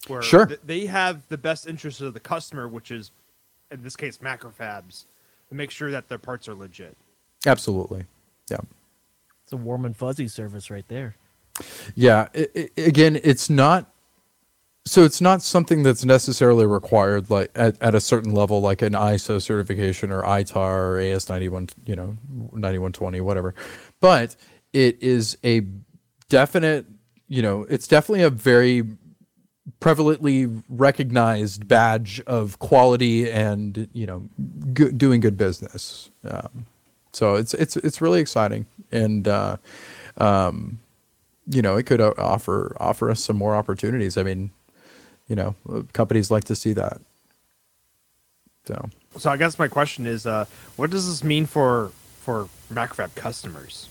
[0.07, 0.45] where sure.
[0.45, 3.11] th- they have the best interest of the customer, which is
[3.71, 5.05] in this case macrofabs,
[5.49, 6.95] to make sure that their parts are legit.
[7.45, 8.05] Absolutely,
[8.49, 8.57] yeah.
[9.43, 11.15] It's a warm and fuzzy service right there.
[11.93, 12.27] Yeah.
[12.33, 13.91] It, it, again, it's not.
[14.87, 18.93] So it's not something that's necessarily required, like at, at a certain level, like an
[18.93, 22.17] ISO certification or ITAR or AS ninety one, you know,
[22.53, 23.55] ninety one twenty, whatever.
[23.99, 24.35] But
[24.73, 25.61] it is a
[26.29, 26.85] definite,
[27.27, 28.83] you know, it's definitely a very
[29.81, 34.27] prevalently recognized badge of quality and you know
[34.73, 36.09] g- doing good business.
[36.23, 36.65] Um,
[37.11, 39.57] so it's it's it's really exciting, and uh,
[40.17, 40.79] um,
[41.47, 44.17] you know it could uh, offer offer us some more opportunities.
[44.17, 44.51] I mean,
[45.27, 45.55] you know,
[45.93, 47.01] companies like to see that.
[48.65, 53.15] So, so I guess my question is, uh, what does this mean for for Macrofab
[53.15, 53.87] customers?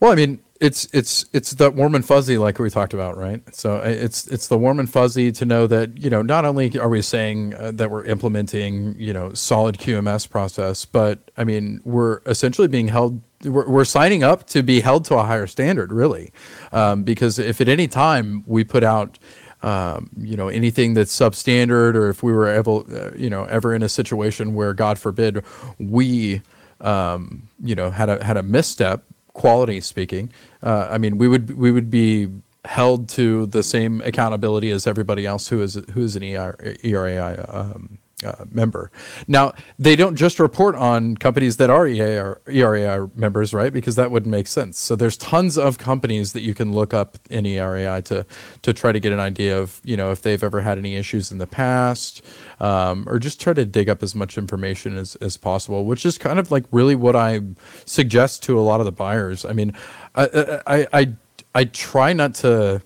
[0.00, 3.42] Well, I mean, it's it's it's the warm and fuzzy like we talked about, right?
[3.54, 6.76] So uh, it's it's the warm and fuzzy to know that you know not only
[6.78, 11.82] are we saying uh, that we're implementing you know solid QMS process, but I mean
[11.84, 13.20] we're essentially being held.
[13.44, 16.32] We're, we're signing up to be held to a higher standard, really,
[16.72, 19.18] um, because if at any time we put out
[19.62, 23.74] um, you know anything that's substandard, or if we were ever uh, you know ever
[23.74, 25.44] in a situation where God forbid
[25.78, 26.40] we
[26.80, 31.56] um, you know had a had a misstep quality speaking, uh, I mean, we would
[31.56, 32.28] we would be
[32.64, 37.54] held to the same accountability as everybody else who is who is an ER, ERAI
[37.54, 38.90] um, uh, member.
[39.28, 43.72] Now, they don't just report on companies that are EAR, ERAI members, right?
[43.72, 44.78] Because that wouldn't make sense.
[44.78, 48.26] So there's tons of companies that you can look up in ERAI to
[48.62, 51.30] to try to get an idea of you know if they've ever had any issues
[51.30, 52.22] in the past,
[52.60, 55.84] um, or just try to dig up as much information as as possible.
[55.84, 57.40] Which is kind of like really what I
[57.84, 59.44] suggest to a lot of the buyers.
[59.44, 59.76] I mean,
[60.14, 61.12] I I I,
[61.54, 62.82] I try not to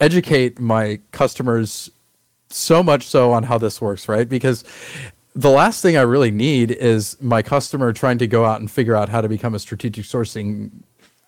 [0.00, 1.90] educate my customers
[2.50, 4.28] so much so on how this works, right?
[4.28, 4.64] Because
[5.34, 8.96] the last thing I really need is my customer trying to go out and figure
[8.96, 10.70] out how to become a strategic sourcing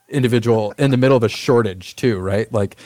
[0.08, 2.52] individual in the middle of a shortage, too, right?
[2.52, 2.76] Like,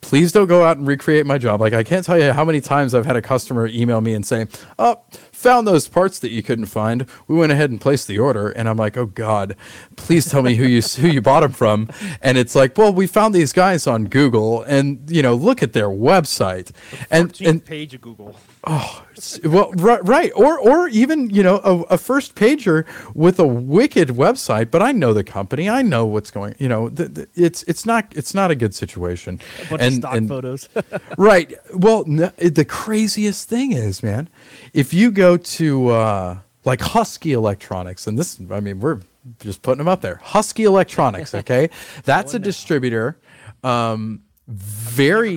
[0.00, 1.60] please don't go out and recreate my job.
[1.60, 4.24] Like, I can't tell you how many times I've had a customer email me and
[4.24, 4.46] say,
[4.78, 5.02] Oh,
[5.38, 7.06] found those parts that you couldn't find.
[7.28, 8.48] We went ahead and placed the order.
[8.50, 9.56] And I'm like, Oh, God,
[9.96, 11.88] please tell me who you, who you bought them from.
[12.20, 15.72] And it's like, Well, we found these guys on Google and, you know, look at
[15.72, 16.72] their website.
[17.10, 18.36] And, and page of Google.
[18.64, 19.04] Oh,
[19.44, 24.08] well, right, right, or or even you know a, a, first pager with a wicked
[24.08, 26.54] website, but I know the company, I know what's going.
[26.58, 29.40] You know, the, the, it's it's not it's not a good situation.
[29.62, 30.68] A bunch and, of stock and, photos.
[31.18, 31.54] right.
[31.72, 34.28] Well, no, the craziest thing is, man,
[34.72, 39.00] if you go to uh, like Husky Electronics, and this, I mean, we're
[39.40, 40.16] just putting them up there.
[40.16, 41.70] Husky Electronics, okay,
[42.04, 43.18] that's a distributor.
[43.62, 45.36] Um, very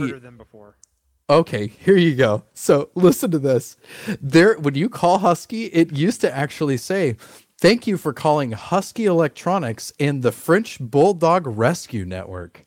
[1.29, 2.43] Okay, here you go.
[2.53, 3.77] So listen to this.
[4.21, 7.15] There, when you call Husky, it used to actually say,
[7.57, 12.65] "Thank you for calling Husky Electronics and the French Bulldog Rescue Network."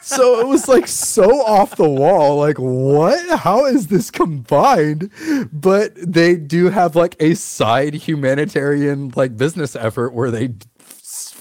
[0.00, 2.38] So it was like so off the wall.
[2.38, 3.38] Like, what?
[3.40, 5.10] How is this combined?
[5.52, 10.54] But they do have like a side humanitarian like business effort where they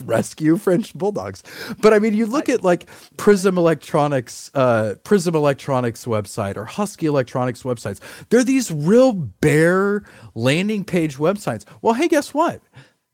[0.05, 1.43] rescue French bulldogs.
[1.79, 7.05] But I mean, you look at like Prism Electronics, uh, Prism Electronics website or Husky
[7.05, 7.99] Electronics websites.
[8.29, 10.03] They're these real bare
[10.35, 11.65] landing page websites.
[11.81, 12.61] Well, hey, guess what?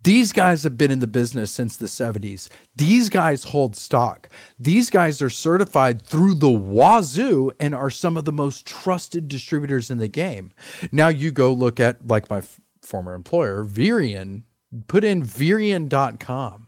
[0.07, 2.47] These guys have been in the business since the 70s.
[2.77, 4.29] These guys hold stock.
[4.57, 9.91] These guys are certified through the wazoo and are some of the most trusted distributors
[9.91, 10.53] in the game.
[10.93, 14.43] Now you go look at like my f- former employer, Vyrian,
[14.87, 16.67] put in vyrian.com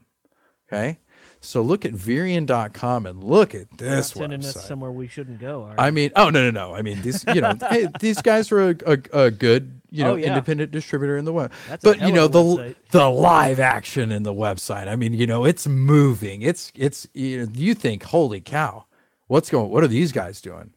[0.71, 0.99] Okay.
[1.41, 5.65] So look at Vyrian.com and look at this Not sending us somewhere we shouldn't go.
[5.67, 5.75] Right.
[5.77, 6.75] I mean, oh no, no, no.
[6.75, 8.97] I mean, these, you know, hey, these guys are a, a,
[9.27, 10.27] a good, you know, Oh, yeah.
[10.27, 11.51] independent distributor in the web.
[11.69, 12.75] That's but you know, the website.
[12.91, 14.87] the live action in the website.
[14.89, 16.41] I mean, you know, it's moving.
[16.41, 18.85] It's it's you, know, you think, holy cow,
[19.27, 19.69] what's going?
[19.71, 20.73] What are these guys doing?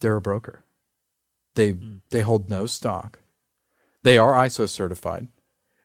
[0.00, 0.64] They're a broker.
[1.54, 1.96] They Hmm.
[2.08, 3.18] they hold no stock.
[4.04, 5.28] They are ISO certified,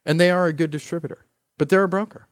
[0.06, 1.26] and they are a good distributor.
[1.58, 2.26] But they're a broker.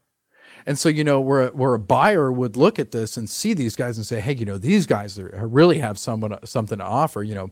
[0.67, 3.77] And so, you know, where where a buyer would look at this and see these
[3.77, 7.23] guys and say, "Hey, you know, these guys are, really have someone something to offer."
[7.23, 7.51] You know,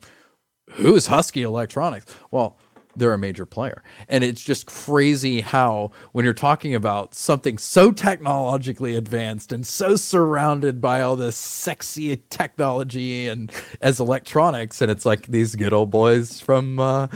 [0.73, 2.07] who is Husky Electronics?
[2.33, 2.59] Well,
[2.97, 7.93] they're a major player, and it's just crazy how when you're talking about something so
[7.93, 15.07] technologically advanced and so surrounded by all this sexy technology and as electronics, and it's
[15.07, 17.09] like these good old boys from, uh,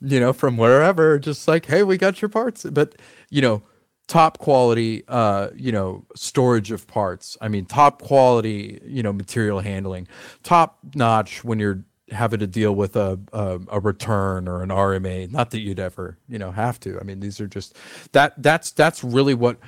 [0.00, 2.94] you know, from wherever, just like, "Hey, we got your parts," but
[3.30, 3.62] you know
[4.08, 9.60] top quality uh you know storage of parts i mean top quality you know material
[9.60, 10.06] handling
[10.42, 15.30] top notch when you're having to deal with a, a a return or an rma
[15.32, 17.76] not that you'd ever you know have to i mean these are just
[18.12, 19.58] that that's that's really what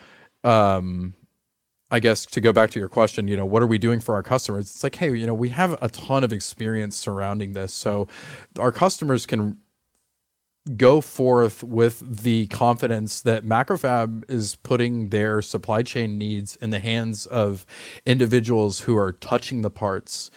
[0.45, 1.15] um
[1.91, 4.15] I guess to go back to your question, you know, what are we doing for
[4.15, 4.71] our customers?
[4.71, 7.73] It's like, hey, you know, we have a ton of experience surrounding this.
[7.73, 8.09] So
[8.59, 9.57] our customers can
[10.77, 16.79] go forth with the confidence that Macrofab is putting their supply chain needs in the
[16.79, 17.65] hands of
[18.05, 20.31] individuals who are touching the parts,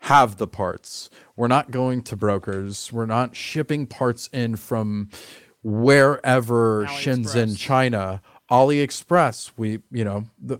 [0.00, 1.10] have the parts.
[1.36, 2.92] We're not going to brokers.
[2.92, 5.10] We're not shipping parts in from
[5.62, 8.20] wherever Shenzhen, China,
[8.50, 9.52] AliExpress.
[9.56, 10.58] We, you know, the,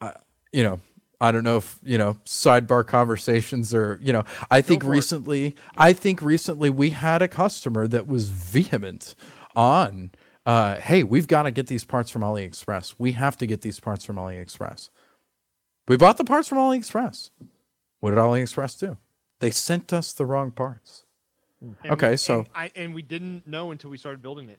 [0.00, 0.12] uh,
[0.52, 0.80] you know,
[1.20, 4.24] I don't know if you know sidebar conversations or you know.
[4.50, 4.96] I think for it.
[4.96, 9.14] recently, I think recently we had a customer that was vehement
[9.54, 10.10] on,
[10.44, 12.94] uh, "Hey, we've got to get these parts from AliExpress.
[12.98, 14.90] We have to get these parts from AliExpress."
[15.88, 17.30] We bought the parts from AliExpress.
[18.00, 18.98] What did AliExpress do?
[19.40, 21.04] They sent us the wrong parts.
[21.60, 24.58] And Okay, we- so- and I and we didn't know until we started building it.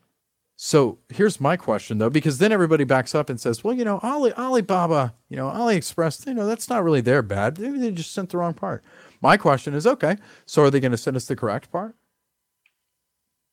[0.59, 3.99] So here's my question though, because then everybody backs up and says, "Well, you know,
[4.01, 7.59] Ali, Alibaba, you know, AliExpress, you know, that's not really their bad.
[7.59, 8.83] Maybe they just sent the wrong part."
[9.21, 10.17] My question is, okay,
[10.47, 11.95] so are they going to send us the correct part?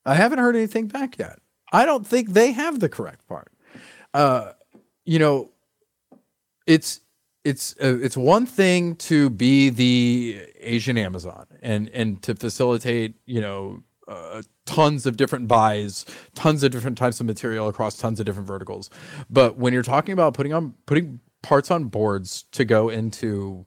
[0.07, 1.38] I haven't heard anything back yet.
[1.73, 3.53] I don't think they have the correct part.
[4.14, 4.53] Uh,
[5.05, 5.51] you know,
[6.67, 7.01] it's
[7.45, 13.43] it's uh, it's one thing to be the Asian Amazon and and to facilitate, you
[13.43, 18.27] know, uh, tons of different buys, tons of different types of material across tons of
[18.27, 18.90] different verticals.
[19.31, 23.67] But when you're talking about putting on putting parts on boards to go into,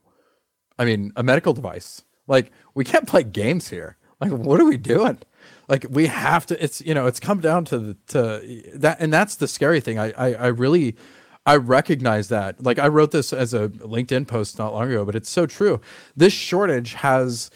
[0.78, 3.98] I mean, a medical device, like we can't play games here.
[4.20, 5.20] Like, what are we doing?
[5.68, 6.64] Like, we have to.
[6.64, 10.00] It's you know, it's come down to the to that, and that's the scary thing.
[10.00, 10.96] I I, I really.
[11.46, 12.62] I recognize that.
[12.62, 15.80] Like I wrote this as a LinkedIn post not long ago, but it's so true.
[16.14, 17.50] This shortage has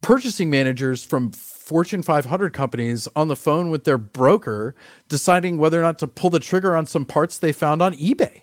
[0.00, 4.74] purchasing managers from Fortune 500 companies on the phone with their broker
[5.08, 8.42] deciding whether or not to pull the trigger on some parts they found on eBay.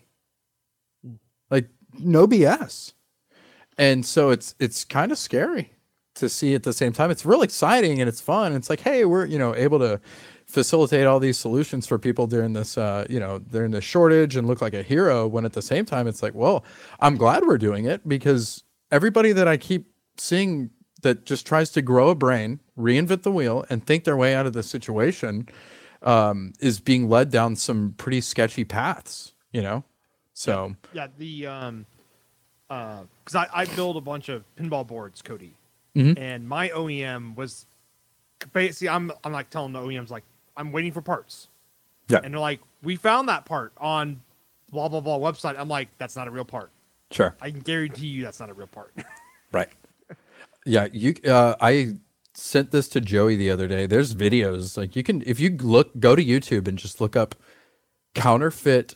[1.49, 2.93] Like no BS.
[3.77, 5.73] And so it's it's kind of scary
[6.15, 7.11] to see at the same time.
[7.11, 8.53] It's real exciting and it's fun.
[8.53, 9.99] It's like, hey, we're, you know, able to
[10.45, 14.47] facilitate all these solutions for people during this uh, you know, during the shortage and
[14.47, 16.63] look like a hero when at the same time it's like, well,
[16.99, 20.71] I'm glad we're doing it because everybody that I keep seeing
[21.07, 24.45] that just tries to grow a brain, reinvent the wheel, and think their way out
[24.45, 25.47] of the situation
[26.01, 29.83] um, is being led down some pretty sketchy paths, you know?
[30.33, 31.85] So, Yeah, the um,
[32.69, 35.55] uh, because I I build a bunch of pinball boards, Cody,
[35.95, 36.19] Mhm.
[36.19, 37.65] and my OEM was
[38.53, 40.23] basically I'm I'm like telling the OEMs like
[40.57, 41.47] I'm waiting for parts,
[42.09, 44.21] yeah, and they're like we found that part on
[44.71, 45.55] blah blah blah website.
[45.57, 46.69] I'm like that's not a real part.
[47.11, 47.35] sure.
[47.41, 48.93] I can guarantee you that's not a real part.
[49.53, 49.69] Right.
[50.67, 51.15] Yeah, you.
[51.25, 51.93] Uh, I
[52.33, 53.85] sent this to Joey the other day.
[53.85, 57.35] There's videos like you can if you look go to YouTube and just look up
[58.13, 58.95] counterfeit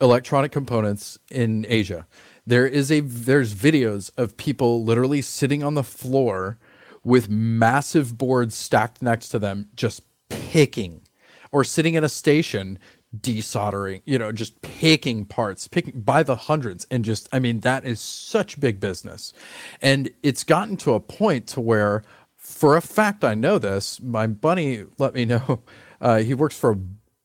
[0.00, 2.06] electronic components in Asia.
[2.46, 6.56] There is a there's videos of people literally sitting on the floor
[7.02, 11.02] with massive boards stacked next to them just picking
[11.50, 12.78] or sitting at a station
[13.16, 17.84] desoldering, you know, just picking parts, picking by the hundreds and just I mean that
[17.84, 19.32] is such big business.
[19.80, 22.02] And it's gotten to a point to where
[22.36, 25.62] for a fact I know this, my buddy let me know
[26.00, 26.78] uh, he works for a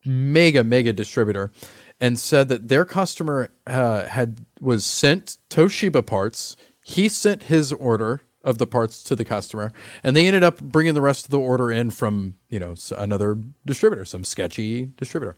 [0.06, 1.52] mega mega distributor
[2.00, 6.56] and said that their customer uh, had was sent Toshiba parts.
[6.84, 9.74] He sent his order of the parts to the customer,
[10.04, 13.38] and they ended up bringing the rest of the order in from you know another
[13.66, 15.36] distributor, some sketchy distributor.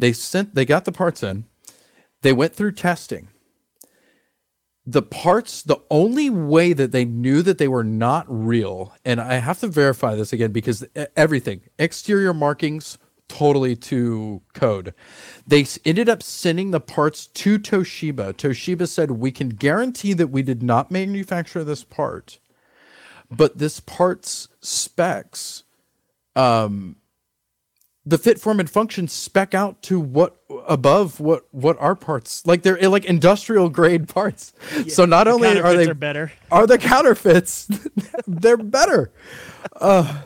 [0.00, 1.44] They sent they got the parts in.
[2.22, 3.28] They went through testing.
[4.86, 9.34] The parts, the only way that they knew that they were not real, and I
[9.34, 10.84] have to verify this again because
[11.16, 12.98] everything, exterior markings,
[13.28, 14.92] totally to code.
[15.46, 18.32] They ended up sending the parts to Toshiba.
[18.32, 22.40] Toshiba said, We can guarantee that we did not manufacture this part,
[23.30, 25.62] but this part's specs
[26.34, 26.96] um,
[28.06, 30.36] the fit form and function spec out to what
[30.66, 34.52] above what what are parts like they're like industrial grade parts
[34.88, 36.32] so not only are they are better.
[36.50, 37.68] are the counterfeits
[38.26, 39.12] they're better
[39.80, 40.22] uh,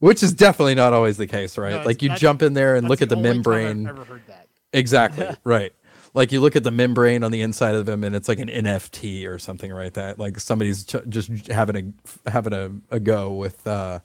[0.00, 2.88] which is definitely not always the case right No, like you jump in there and
[2.88, 4.46] look at the only time I've membrane ever heard that.
[4.72, 5.28] Exactly.
[5.44, 5.72] right.
[6.14, 8.48] Like you look at the membrane on the inside of them, and it's like an
[8.48, 10.18] NFT or something right that.
[10.18, 11.94] Like somebody's ch- just having
[12.26, 14.00] a having a, a go with, uh,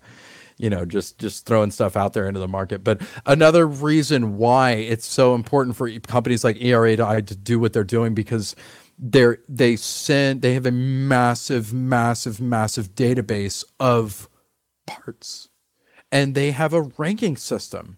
[0.62, 2.84] you know, just just throwing stuff out there into the market.
[2.84, 7.84] But another reason why it's so important for companies like ERAI to, do what they're
[7.84, 8.56] doing because
[9.00, 14.30] they're they send they have a massive, massive, massive database of
[14.86, 15.50] parts.
[16.12, 17.98] And they have a ranking system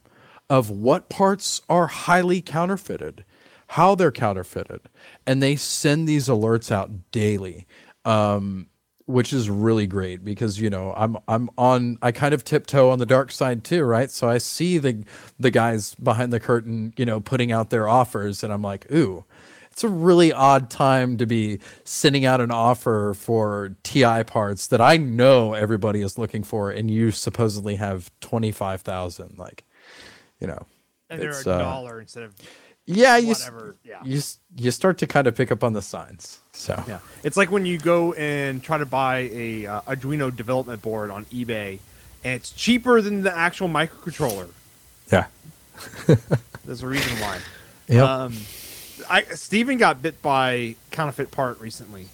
[0.49, 3.25] of what parts are highly counterfeited,
[3.69, 4.81] how they're counterfeited,
[5.25, 7.65] and they send these alerts out daily,
[8.05, 8.67] um,
[9.05, 12.99] which is really great because you know I'm I'm on I kind of tiptoe on
[12.99, 14.09] the dark side too, right?
[14.09, 15.03] So I see the
[15.39, 19.25] the guys behind the curtain, you know, putting out their offers, and I'm like, ooh.
[19.71, 24.79] It's a really odd time to be sending out an offer for TI parts that
[24.79, 29.39] I know everybody is looking for, and you supposedly have twenty five thousand.
[29.39, 29.63] Like,
[30.39, 30.67] you know,
[31.09, 32.35] And they're a uh, dollar instead of
[32.85, 33.75] yeah, you whatever.
[33.83, 34.01] Yeah.
[34.03, 34.21] you
[34.55, 36.39] you start to kind of pick up on the signs.
[36.53, 40.81] So Yeah, it's like when you go and try to buy a uh, Arduino development
[40.81, 41.79] board on eBay,
[42.23, 44.49] and it's cheaper than the actual microcontroller.
[45.11, 45.27] yeah,
[46.65, 47.39] There's a reason why.
[47.87, 48.03] Yep.
[48.03, 48.37] Um,
[49.09, 52.07] I Steven got bit by counterfeit part recently.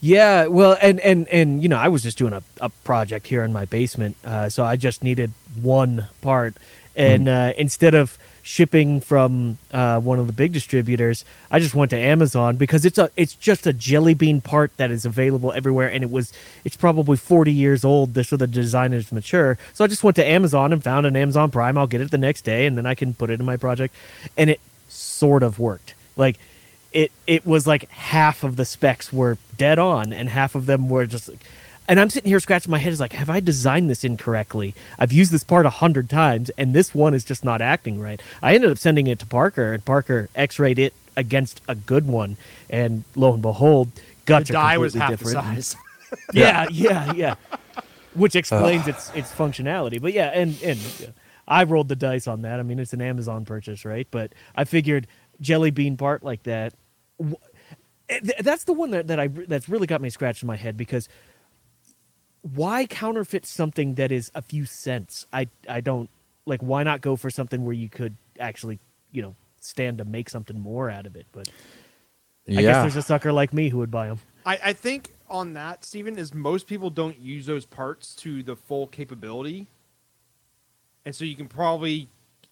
[0.00, 3.44] Yeah, well, and and and you know, I was just doing a, a project here
[3.44, 6.54] in my basement, uh, so I just needed one part,
[6.96, 8.18] and uh, instead of
[8.50, 12.98] shipping from uh, one of the big distributors, I just went to Amazon because it's
[12.98, 16.32] a it's just a jelly bean part that is available everywhere, and it was
[16.64, 19.56] it's probably forty years old, This so the design is mature.
[19.72, 21.78] So I just went to Amazon and found an Amazon Prime.
[21.78, 23.94] I'll get it the next day, and then I can put it in my project,
[24.36, 25.94] and it sort of worked.
[26.16, 26.36] Like
[26.92, 30.88] it it was like half of the specs were dead on and half of them
[30.88, 31.44] were just like
[31.90, 34.74] and I'm sitting here scratching my head is like have I designed this incorrectly?
[34.98, 38.22] I've used this part a hundred times and this one is just not acting right.
[38.40, 42.36] I ended up sending it to Parker and Parker x-rayed it against a good one
[42.70, 45.34] and lo and behold The guts are die was half different.
[45.34, 45.76] the size.
[46.32, 47.34] yeah yeah yeah.
[48.14, 50.78] Which explains its its functionality but yeah and and
[51.48, 52.60] I rolled the dice on that.
[52.60, 54.06] I mean it's an Amazon purchase right?
[54.12, 55.08] But I figured
[55.40, 56.72] jelly bean part like that
[58.08, 61.08] eh, that's the one that, that I that's really got me scratching my head because
[62.42, 65.26] why counterfeit something that is a few cents?
[65.32, 66.10] I I don't
[66.46, 68.78] like why not go for something where you could actually,
[69.12, 71.48] you know, stand to make something more out of it, but
[72.48, 74.20] I guess there's a sucker like me who would buy them.
[74.44, 78.56] I, I think on that, Steven, is most people don't use those parts to the
[78.56, 79.68] full capability.
[81.04, 82.08] And so you can probably,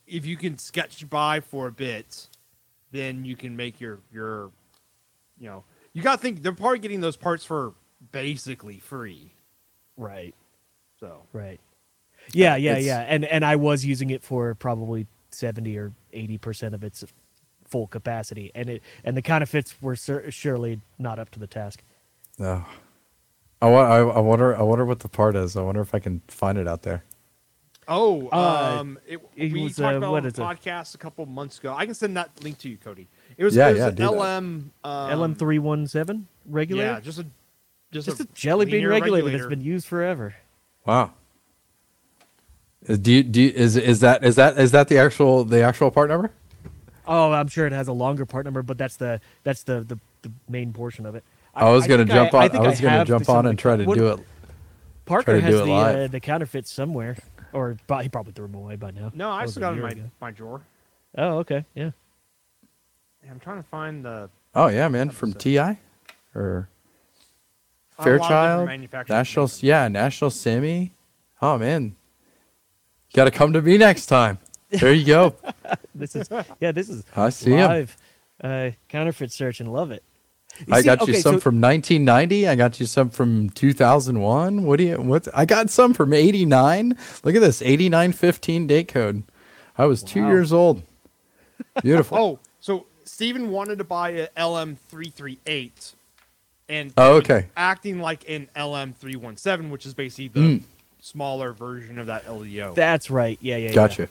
[0.07, 2.29] if you can sketch by for a bit,
[2.93, 4.51] then you can make your, your
[5.39, 7.75] you know, you got to think they're probably getting those parts for
[8.13, 9.33] basically free.
[9.99, 10.35] Right.
[11.01, 11.61] So, Right.
[12.33, 13.01] Yeah, yeah, It's- yeah.
[13.01, 17.05] And and I was using it for probably 70 or 80% of its
[17.67, 21.83] full capacity and it and the counterfeits were sur- surely not up to the task.
[22.39, 22.65] No.
[23.61, 24.57] I, I, I wonder.
[24.57, 25.57] I wonder what the part is.
[25.57, 27.03] I wonder if I can find it out there.
[27.89, 30.43] oh, Uh, um, it, it we was, talked uh, about what it on is the
[30.43, 30.47] it?
[30.47, 31.75] podcast a couple months ago.
[31.77, 33.09] I can send that link to you, Cody.
[33.37, 34.17] It was, Yeah, it was yeah, an.
[34.17, 36.93] LM, um, LM317 regulator?
[36.93, 37.27] Yeah, just a
[37.93, 40.35] just, just a jelly bean linear regulator, that's been used forever.
[40.85, 41.13] Wow.
[42.87, 45.91] Do you, do you, is is that is that is that the actual the actual
[45.91, 46.31] part number?
[47.07, 49.99] Oh, I'm sure it has a longer part number, but that's the that's the the,
[50.23, 51.25] the main portion of it.
[51.55, 52.45] I, was gonna jump I on.
[52.45, 54.21] I, think was gonna jump on and try to what- do it.
[55.07, 57.17] Parker has it the uh, the counterfeits somewhere,
[57.55, 59.11] or but he probably threw them away by now.
[59.15, 60.03] No, I still got it in my, ago.
[60.21, 60.61] my drawer.
[61.17, 61.93] Oh, okay, yeah.
[63.25, 65.79] Yeah, I'm trying to find the Oh yeah, man, from TI
[66.35, 66.69] or a lot of different
[68.05, 70.93] Fairchild, manufacturers National, yeah, National Semi.
[71.43, 71.97] Oh man,
[73.15, 74.39] got to come to me next time.
[74.71, 75.35] There you go.
[75.95, 76.29] This is
[76.61, 77.97] yeah, this is I see live
[78.43, 80.05] uh, counterfeit search and love it.
[80.61, 82.47] You I see- got you okay, some so- from 1990.
[82.49, 84.63] I got you some from 2001.
[84.63, 84.97] What do you?
[85.01, 85.27] What?
[85.35, 86.97] I got some from 89.
[87.25, 89.25] Look at this 8915 date code.
[89.77, 90.83] I was two years old.
[91.83, 92.17] Beautiful.
[92.21, 95.95] Oh, so Steven wanted to buy a LM338
[96.69, 97.47] and Oh, okay.
[97.57, 100.63] acting like an LM317, which is basically the Mm.
[101.01, 102.75] smaller version of that LEO.
[102.75, 103.39] That's right.
[103.41, 104.03] Yeah, yeah, Gotcha.
[104.03, 104.09] yeah.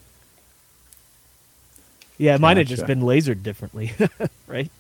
[2.20, 3.92] Yeah, mine had just been lasered differently,
[4.48, 4.72] right?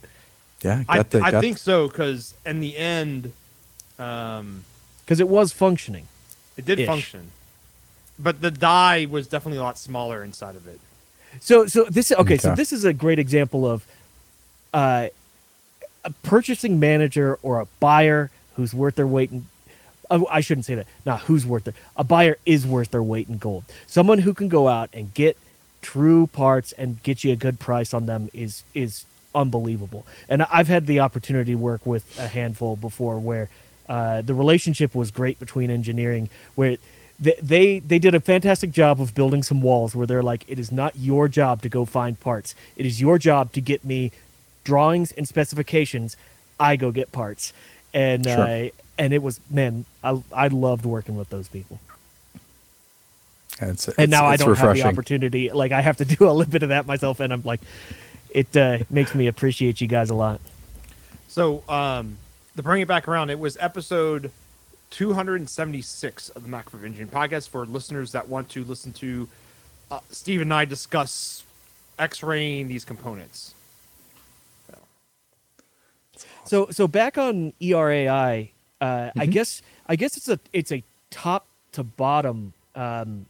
[0.63, 3.31] Yeah, I, got the, I got think so because in the end,
[3.99, 4.63] um,
[5.05, 6.07] Because it was functioning.
[6.57, 6.87] it did Ish.
[6.87, 7.29] function,
[8.17, 10.79] but the die was definitely a lot smaller inside of it.
[11.39, 12.37] So, so this okay.
[12.37, 13.85] So this is a great example of
[14.73, 15.09] uh,
[16.07, 19.45] a purchasing manager or a buyer who's worth their weight in.
[20.09, 20.87] Oh, I shouldn't say that.
[21.05, 21.75] Not who's worth it.
[21.97, 23.65] A buyer is worth their weight in gold.
[23.85, 25.37] Someone who can go out and get
[25.81, 29.05] true parts and get you a good price on them is is
[29.35, 30.05] unbelievable.
[30.29, 33.49] And I've had the opportunity to work with a handful before where
[33.89, 36.77] uh, the relationship was great between engineering, where
[37.19, 40.57] they, they they did a fantastic job of building some walls where they're like, it
[40.57, 42.55] is not your job to go find parts.
[42.77, 44.13] It is your job to get me
[44.67, 46.15] drawings and specifications.
[46.59, 47.53] I go get parts,
[47.93, 48.39] and Sure.
[48.39, 51.79] uh, and it was man, I I loved working with those people.
[53.61, 55.49] it's, And it's- now I don't have the opportunity.
[55.51, 57.61] Like I have to do a little bit of that myself, and I'm like,
[58.29, 60.41] it uh, makes me appreciate you guys a lot.
[61.27, 62.17] So, um,
[62.55, 64.31] to bring it back around, it was episode
[64.89, 69.27] 276 of the Macro Engine podcast for listeners that want to listen to
[69.91, 71.43] uh, Steve and I discuss
[71.99, 73.53] X-raying these components.
[76.49, 78.49] So so back on ERAI,
[78.81, 79.19] uh, Mm-hmm.
[79.19, 83.25] I guess I guess it's a it's a top to bottom um,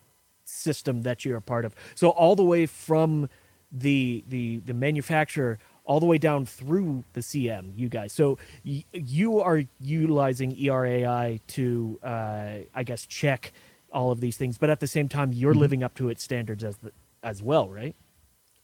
[0.45, 1.76] system that you're a part of.
[1.95, 3.30] So all the way from
[3.72, 8.11] the the the manufacturer all the way down through the CM, you guys.
[8.11, 13.53] So y- you are utilizing ERAI to uh, I guess check
[13.93, 15.61] all of these things, but at the same time you're Mm-hmm.
[15.61, 16.91] living up to its standards as the,
[17.24, 17.95] as well, right?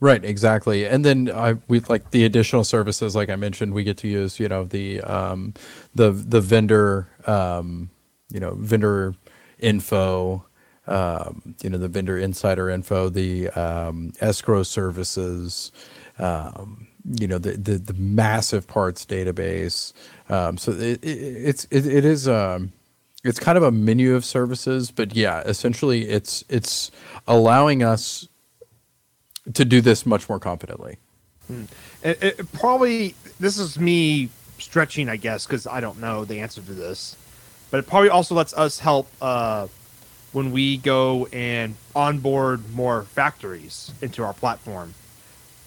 [0.03, 0.85] Right, exactly.
[0.85, 1.29] And then
[1.69, 4.99] we like the additional services, like I mentioned, we get to use, you know, the
[4.99, 5.53] um,
[5.95, 7.89] the the vendor, um,
[8.29, 9.15] you know, vendor
[9.59, 10.45] info,
[10.87, 15.71] um, you know, the vendor insider info, the um, escrow services,
[16.19, 19.93] um, you know, the, the the massive parts database.
[20.27, 22.73] Um, so it, it, it's it, it is um,
[23.23, 26.91] it's kind of a menu of services, but yeah, essentially it's it's
[27.25, 28.27] allowing us
[29.51, 30.97] to do this much more confidently.
[32.03, 36.61] It, it probably this is me stretching, I guess, because I don't know the answer
[36.61, 37.17] to this,
[37.69, 39.67] but it probably also lets us help uh,
[40.31, 44.93] when we go and onboard more factories into our platform,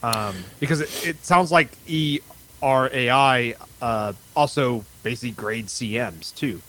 [0.03, 6.63] um, because it, it sounds like ERAI uh, also basically grades CMs too.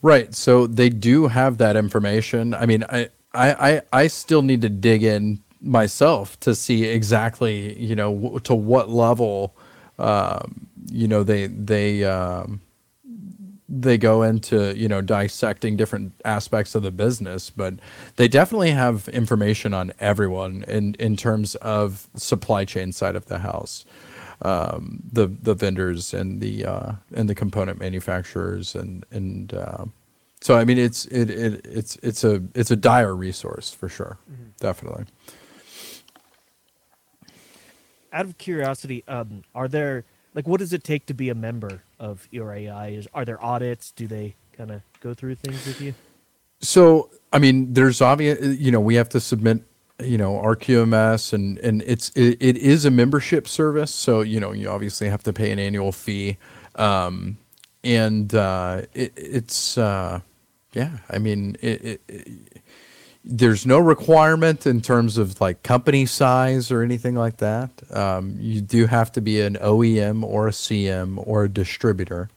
[0.00, 0.34] Right.
[0.34, 2.54] So they do have that information.
[2.54, 7.78] I mean, I I I, I still need to dig in myself to see exactly,
[7.82, 9.56] you know, w- to what level,
[9.98, 12.60] um, you know, they they um,
[13.68, 17.74] they go into you know dissecting different aspects of the business, but
[18.16, 23.40] they definitely have information on everyone in in terms of supply chain side of the
[23.40, 23.84] house,
[24.42, 29.84] um, the the vendors and the uh, and the component manufacturers and and uh,
[30.40, 34.18] so I mean it's it, it it's it's a it's a dire resource for sure,
[34.60, 35.06] definitely.
[38.16, 40.04] Out of curiosity, um, are there
[40.34, 42.98] like what does it take to be a member of ERAI?
[42.98, 43.92] Is are there audits?
[43.92, 45.94] Do they kind of go through things with you?
[46.60, 49.62] So, I mean, there's obvious, you know, we have to submit,
[50.02, 53.94] you know, our QMS and, and it's, it, it is a membership service.
[53.94, 56.38] So, you know, you obviously have to pay an annual fee.
[56.76, 57.36] Um,
[57.84, 60.20] and, uh, it, it's, uh,
[60.72, 62.00] yeah, I mean, it,
[63.28, 67.70] there's no requirement in terms of like company size or anything like that.
[67.90, 72.30] Um, you do have to be an OEM or a CM or a distributor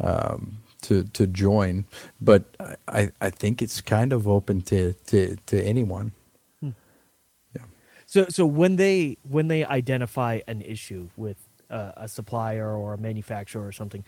[0.00, 1.84] um, to to join,
[2.20, 2.44] but
[2.88, 6.12] I, I think it's kind of open to to, to anyone.
[6.60, 7.62] Yeah.
[8.06, 11.36] So so when they when they identify an issue with
[11.70, 14.04] uh, a supplier or a manufacturer or something,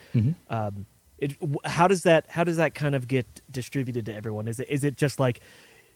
[0.49, 0.87] um,
[1.19, 4.49] it, how does that how does that kind of get distributed to everyone?
[4.49, 5.41] Is it is it just like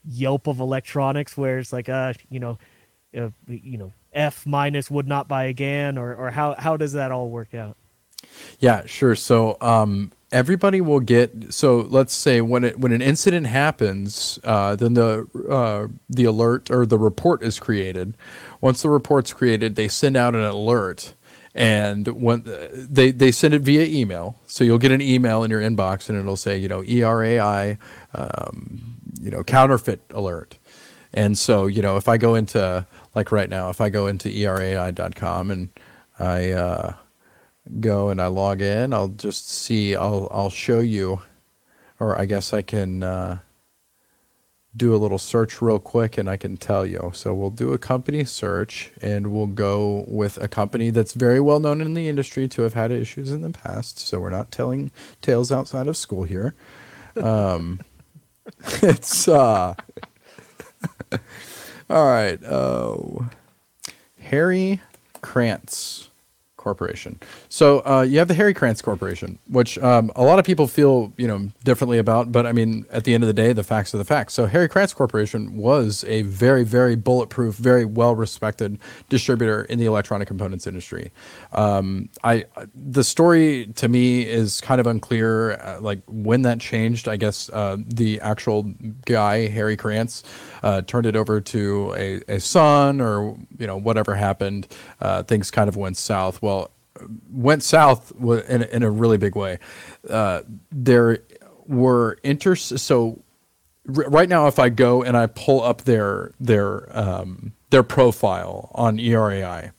[0.07, 2.59] Yelp of electronics, where it's like uh you know,
[3.17, 7.13] uh, you know F minus would not buy again, or or how how does that
[7.13, 7.77] all work out?
[8.59, 9.15] Yeah, sure.
[9.15, 11.53] So um, everybody will get.
[11.53, 16.71] So let's say when it when an incident happens, uh, then the uh, the alert
[16.71, 18.17] or the report is created.
[18.61, 21.15] Once the report's created, they send out an alert,
[21.55, 22.45] and when
[22.75, 24.41] they they send it via email.
[24.47, 27.79] So you'll get an email in your inbox, and it'll say, you know, ERAI,
[28.15, 28.94] um,
[29.25, 30.59] you know, counterfeit alert.
[31.15, 34.29] And so, you know, if I go into like right now, if I go into
[34.29, 35.69] erai.com and
[36.19, 36.95] I uh,
[37.81, 39.97] go and I log in, I'll just see.
[39.97, 41.23] I'll I'll show you,
[41.99, 43.39] or I guess I can uh,
[44.77, 47.13] do a little search real quick and I can tell you.
[47.15, 51.61] So we'll do a company search and we'll go with a company that's very well
[51.61, 54.01] known in the industry to have had issues in the past.
[54.01, 54.91] So we're not telling
[55.23, 56.55] tales outside of school here.
[57.17, 57.81] Um,
[58.83, 59.75] it's uh
[61.91, 62.43] all right.
[62.45, 63.29] Oh,
[64.21, 64.81] Harry
[65.23, 66.11] Krantz
[66.65, 67.21] Corporation.
[67.51, 71.13] So uh, you have the Harry Krantz Corporation, which um, a lot of people feel
[71.19, 72.33] you know differently about.
[72.33, 74.33] But I mean, at the end of the day, the facts are the facts.
[74.33, 78.79] So Harry Krantz Corporation was a very, very bulletproof, very well respected
[79.11, 81.13] distributor in the electronic components industry.
[81.53, 87.09] Um, I the story to me is kind of unclear, uh, like when that changed.
[87.09, 88.63] I guess uh, the actual
[89.05, 90.23] guy Harry Krantz
[90.63, 94.67] uh, turned it over to a, a son, or you know whatever happened.
[95.01, 96.41] Uh, things kind of went south.
[96.41, 96.54] Well,
[97.31, 99.59] went south in, in a really big way.
[100.09, 101.19] Uh, there
[101.67, 103.23] were inter so
[103.87, 108.99] right now if I go and I pull up their their um, their profile on
[108.99, 109.73] ERAI,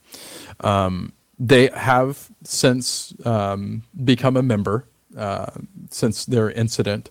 [0.59, 4.87] um, they have since um, become a member
[5.17, 5.51] uh,
[5.89, 7.09] since their incident.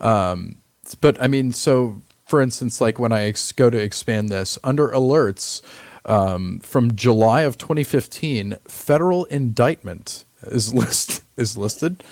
[0.00, 0.56] Um,
[1.00, 4.88] but I mean, so for instance, like when I ex- go to expand this under
[4.88, 5.60] alerts,
[6.04, 12.02] um, from July of 2015, federal indictment is list is listed,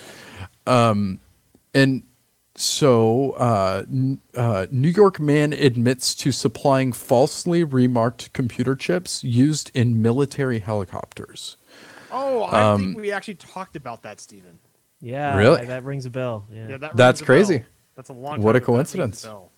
[0.67, 1.19] um,
[1.73, 2.03] and
[2.55, 9.71] so uh, n- uh, New York man admits to supplying falsely remarked computer chips used
[9.73, 11.57] in military helicopters.
[12.11, 14.59] Oh, I Um, think we actually talked about that, Stephen.
[14.99, 15.65] Yeah, Really?
[15.65, 16.45] that rings a bell.
[16.51, 16.67] Yeah.
[16.69, 17.59] Yeah, that That's crazy.
[17.59, 17.67] bell.
[17.95, 18.41] That's a long.
[18.41, 19.23] What time a ago, that rings coincidence.
[19.25, 19.51] bell.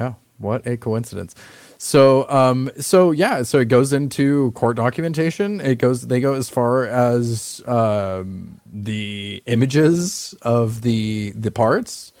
[0.00, 1.34] Yeah, what a coincidence.
[1.78, 5.60] So, um, so yeah, so it goes into court documentation.
[5.60, 12.12] It goes, they go as far as um, the images of the the parts.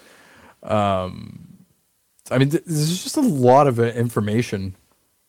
[0.62, 1.56] Um,
[2.30, 4.76] I mean, th- there's just a lot of uh, information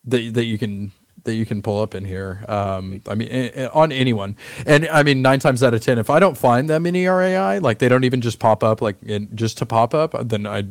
[0.06, 0.92] that that you can
[1.24, 2.44] that you can pull up in here.
[2.48, 6.00] Um, I mean, i- i- on anyone, and I mean, nine times out of ten,
[6.00, 8.98] if I don't find them in ERAI, like they don't even just pop up, like
[9.04, 10.66] in, just to pop up, then I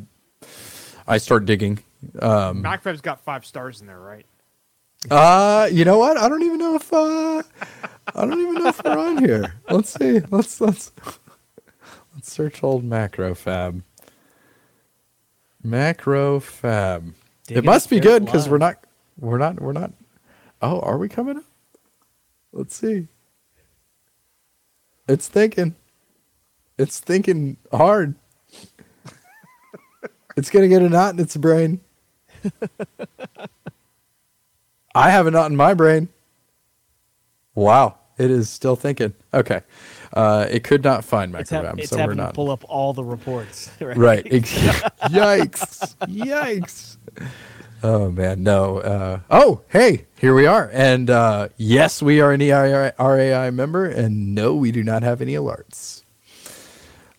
[1.06, 1.78] I start digging.
[2.20, 4.26] Um, MacroFab's got five stars in there, right?
[5.10, 6.16] uh, you know what?
[6.16, 7.42] I don't even know if uh,
[8.14, 9.54] I don't even know if we're on here.
[9.70, 10.20] Let's see.
[10.30, 10.92] Let's let's
[12.14, 13.82] let's search old macro fab.
[15.62, 17.14] Macro fab.
[17.46, 18.76] Digging it must be good because we're not
[19.18, 19.92] we're not we're not.
[20.62, 21.44] Oh, are we coming up?
[22.52, 23.08] Let's see.
[25.08, 25.76] It's thinking.
[26.78, 28.16] It's thinking hard.
[30.36, 31.80] it's gonna get a knot in its brain.
[34.94, 36.08] I have a knot in my brain.
[37.54, 39.14] Wow, it is still thinking.
[39.32, 39.60] Okay,
[40.12, 42.34] uh, it could not find It's, hap- MacroFab, it's so we're not.
[42.34, 43.70] pull up all the reports.
[43.80, 43.96] Right.
[43.96, 44.24] Right.
[44.30, 45.96] Yikes.
[46.06, 46.96] Yikes.
[47.82, 48.78] Oh man, no.
[48.78, 53.86] Uh, oh, hey, here we are, and uh, yes, we are an E ERAI member,
[53.86, 56.02] and no, we do not have any alerts.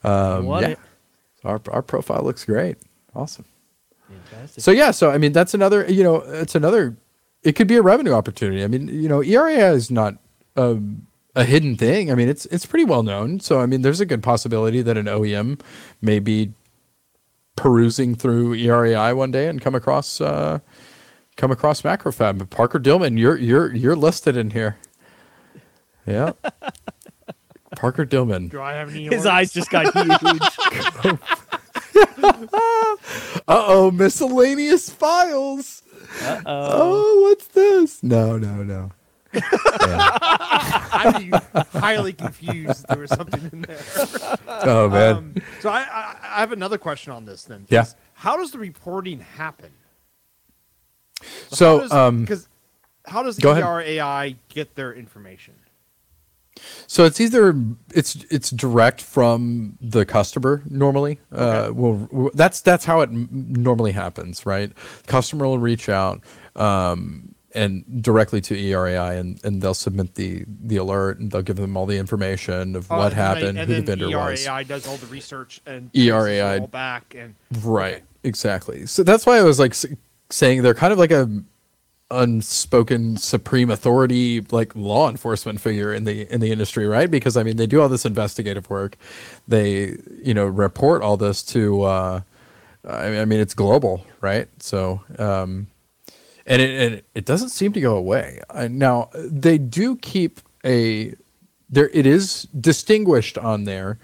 [0.04, 0.76] Um, Want yeah.
[1.44, 2.78] Our our profile looks great.
[3.16, 3.46] Awesome.
[4.48, 4.64] Fantastic.
[4.64, 6.98] So yeah, so I mean that's another you know it's another
[7.44, 8.64] it could be a revenue opportunity.
[8.64, 10.16] I mean you know ERAI is not
[10.56, 12.12] um, a hidden thing.
[12.12, 13.40] I mean it's it's pretty well known.
[13.40, 15.60] So I mean there's a good possibility that an OEM
[16.02, 16.54] may be
[17.56, 20.60] perusing through ERAI one day and come across uh,
[21.36, 22.38] come across Macrofab.
[22.38, 24.78] But Parker Dolman, you're you're you're listed in here.
[26.06, 26.32] Yeah.
[27.76, 28.48] Parker Dolman.
[28.48, 29.06] Do I have any?
[29.08, 31.20] His eyes just got huge.
[33.50, 35.82] Uh oh, miscellaneous files.
[36.22, 36.42] Uh-oh.
[36.46, 38.04] Oh, what's this?
[38.04, 38.92] No, no, no.
[39.34, 42.86] I'd be highly confused.
[42.90, 43.80] There was something in there.
[44.48, 45.16] Oh man.
[45.16, 47.66] Um, so I, I, I have another question on this then.
[47.70, 47.86] Yeah.
[48.14, 49.72] How does the reporting happen?
[51.50, 52.48] so um because
[53.06, 53.64] how does the ahead.
[53.64, 55.54] ERAI get their information?
[56.88, 57.56] So it's either
[57.94, 61.20] it's it's direct from the customer normally.
[61.32, 61.36] Uh
[61.70, 61.72] Okay.
[61.72, 64.72] well that's that's how it m- normally happens, right?
[65.08, 66.22] Customer will reach out
[66.56, 71.56] um and directly to ERAI and, and they'll submit the the alert and they'll give
[71.56, 74.46] them all the information of Uh, what they- happened, and who the vendor was.
[74.46, 78.04] ERAI does all the research and ERAI all back and Right.
[78.24, 78.86] Exactly.
[78.86, 79.74] So that's why I was like
[80.30, 81.30] saying they're kind of like a
[82.10, 87.44] unspoken supreme authority like law enforcement figure in the in the industry right because i
[87.44, 88.96] mean they do all this investigative work
[89.46, 92.22] they you know report all this to uh
[92.88, 95.68] i mean, it's global right so um
[96.48, 98.42] and it, and it doesn't seem to go away.
[98.50, 101.14] Uh, now they do keep a
[101.70, 101.90] there.
[101.94, 104.00] It is distinguished on there,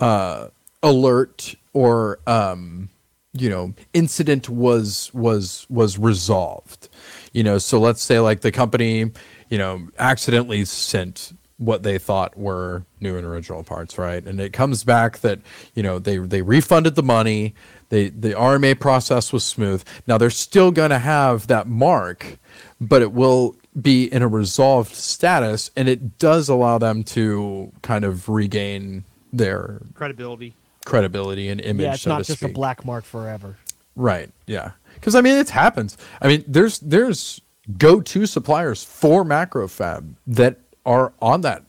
[0.00, 0.48] uh,
[0.82, 2.88] alert or um,
[3.32, 6.88] you know, incident was was was resolved.
[7.32, 9.10] You know, so let's say like the company,
[9.48, 11.32] you know, accidentally sent
[11.64, 14.24] what they thought were new and original parts, right?
[14.24, 15.40] And it comes back that
[15.74, 17.54] you know they they refunded the money.
[17.88, 19.84] They the RMA process was smooth.
[20.06, 22.38] Now they're still going to have that mark,
[22.80, 28.04] but it will be in a resolved status, and it does allow them to kind
[28.04, 30.54] of regain their credibility,
[30.84, 31.84] credibility and image.
[31.84, 32.50] Yeah, it's so not to just speak.
[32.50, 33.56] a black mark forever.
[33.94, 34.30] Right.
[34.46, 34.72] Yeah.
[35.02, 35.98] Because I mean, it happens.
[36.20, 37.40] I mean, there's there's
[37.76, 41.64] go-to suppliers for macrofab that are on that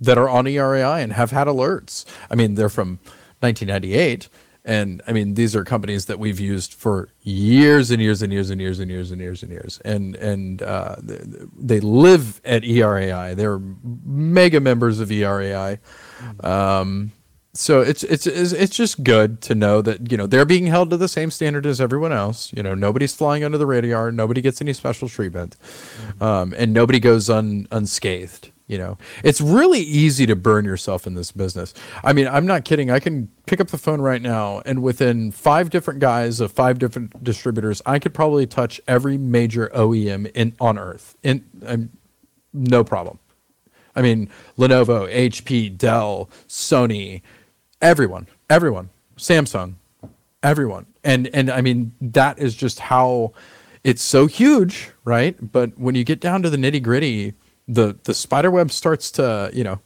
[0.00, 2.04] that are on ERAI and have had alerts.
[2.30, 3.00] I mean, they're from
[3.40, 4.28] 1998,
[4.64, 8.50] and I mean, these are companies that we've used for years and years and years
[8.50, 11.18] and years and years and years and years, and and uh, they,
[11.58, 13.34] they live at ERAI.
[13.34, 13.60] They're
[14.04, 15.80] mega members of ERAI.
[16.44, 17.10] Um,
[17.52, 20.90] so it's, it's it's it's just good to know that you know they're being held
[20.90, 22.52] to the same standard as everyone else.
[22.52, 24.12] You know, nobody's flying under the radar.
[24.12, 25.56] Nobody gets any special treatment,
[26.20, 28.52] um, and nobody goes un, unscathed.
[28.68, 31.74] You know, it's really easy to burn yourself in this business.
[32.04, 32.88] I mean, I'm not kidding.
[32.88, 36.78] I can pick up the phone right now, and within five different guys of five
[36.78, 41.16] different distributors, I could probably touch every major OEM in on Earth.
[41.24, 41.90] In um,
[42.52, 43.18] no problem.
[43.96, 47.22] I mean, Lenovo, HP, Dell, Sony,
[47.80, 49.74] everyone, everyone, Samsung,
[50.42, 50.86] everyone.
[51.04, 53.32] And and I mean that is just how
[53.84, 55.36] it's so huge, right?
[55.52, 57.34] But when you get down to the nitty gritty,
[57.66, 59.80] the the spider web starts to you know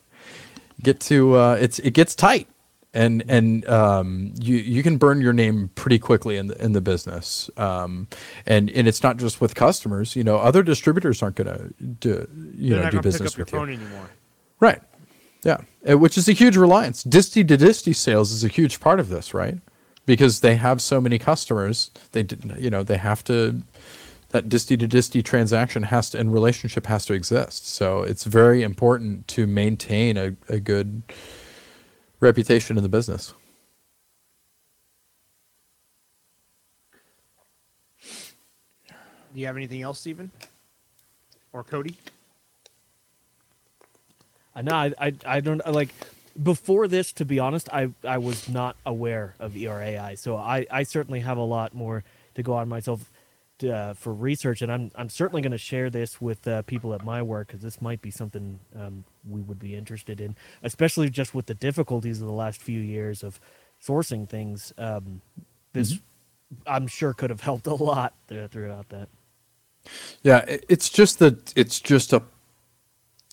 [0.82, 2.48] get to uh, it's it gets tight.
[2.96, 6.80] And and um, you you can burn your name pretty quickly in the in the
[6.80, 8.06] business, um,
[8.46, 10.14] and and it's not just with customers.
[10.14, 13.58] You know, other distributors aren't going to do you They're know do business with you.
[13.58, 14.10] anymore.
[14.60, 14.80] Right.
[15.44, 15.58] Yeah.
[15.88, 17.04] Uh, Which is a huge reliance.
[17.04, 19.58] Disty to disty sales is a huge part of this, right?
[20.06, 23.62] Because they have so many customers, they didn't, you know, they have to
[24.30, 27.68] that disty to disty transaction has to and relationship has to exist.
[27.68, 31.04] So it's very important to maintain a, a good
[32.18, 33.32] reputation in the business.
[39.34, 40.32] Do you have anything else, Stephen?
[41.52, 41.96] Or Cody?
[44.54, 44.74] I know.
[44.74, 45.90] I, I, I don't like.
[46.42, 50.82] Before this, to be honest, I, I was not aware of ERAI, so I, I
[50.82, 52.02] certainly have a lot more
[52.34, 53.10] to go on myself
[53.58, 56.92] to, uh, for research, and I'm I'm certainly going to share this with uh, people
[56.94, 61.08] at my work because this might be something um, we would be interested in, especially
[61.08, 63.38] just with the difficulties of the last few years of
[63.84, 64.72] sourcing things.
[64.76, 65.20] Um,
[65.72, 66.00] this,
[66.66, 69.08] I'm sure, could have helped a lot th- throughout that.
[70.22, 72.22] Yeah, it's just that it's just a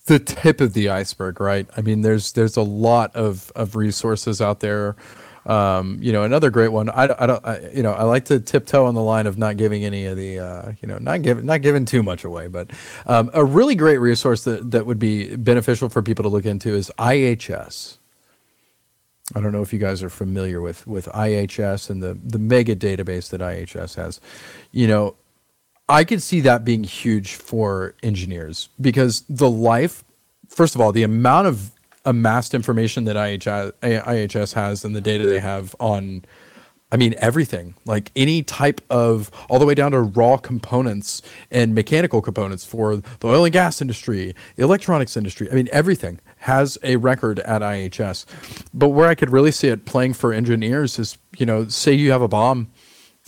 [0.05, 1.67] the tip of the iceberg, right?
[1.77, 4.95] I mean, there's there's a lot of of resources out there.
[5.45, 6.89] Um, you know, another great one.
[6.89, 9.57] I, I don't, I, you know, I like to tiptoe on the line of not
[9.57, 12.47] giving any of the, uh, you know, not giving not giving too much away.
[12.47, 12.69] But
[13.07, 16.69] um, a really great resource that that would be beneficial for people to look into
[16.75, 17.97] is IHS.
[19.33, 22.75] I don't know if you guys are familiar with with IHS and the the mega
[22.75, 24.19] database that IHS has.
[24.71, 25.15] You know,
[25.91, 30.05] I could see that being huge for engineers because the life,
[30.47, 31.71] first of all, the amount of
[32.05, 36.23] amassed information that IHS, IHS has and the data they have on,
[36.93, 41.21] I mean, everything, like any type of, all the way down to raw components
[41.51, 45.51] and mechanical components for the oil and gas industry, the electronics industry.
[45.51, 48.25] I mean, everything has a record at IHS.
[48.73, 52.13] But where I could really see it playing for engineers is, you know, say you
[52.13, 52.71] have a BOM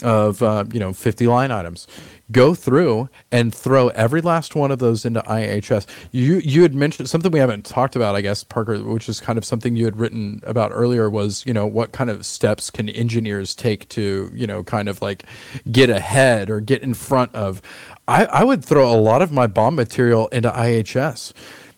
[0.03, 1.87] of uh, you know 50 line items.
[2.31, 7.09] Go through and throw every last one of those into ihs you you had mentioned
[7.09, 9.99] something we haven't talked about i guess parker which is kind of something you had
[9.99, 14.47] written about earlier was you know what kind of steps can engineers take to you
[14.47, 15.25] know kind of like
[15.71, 17.61] get ahead or get in front of.
[18.07, 21.33] I, I would throw a lot of my BOM material into ihs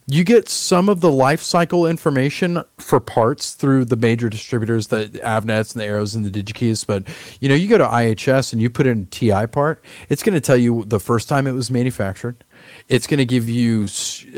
[0.08, 5.08] you get some of the life cycle information for parts through the major distributors, the
[5.24, 6.86] Avnets and the Arrows and the DigiKeys.
[6.86, 7.08] But
[7.40, 10.42] you know, you go to IHS and you put in TI part, it's going to
[10.42, 12.44] tell you the first time it was manufactured.
[12.88, 13.88] It's going to give you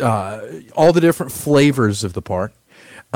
[0.02, 0.42] uh,
[0.74, 2.54] all the different flavors of the part.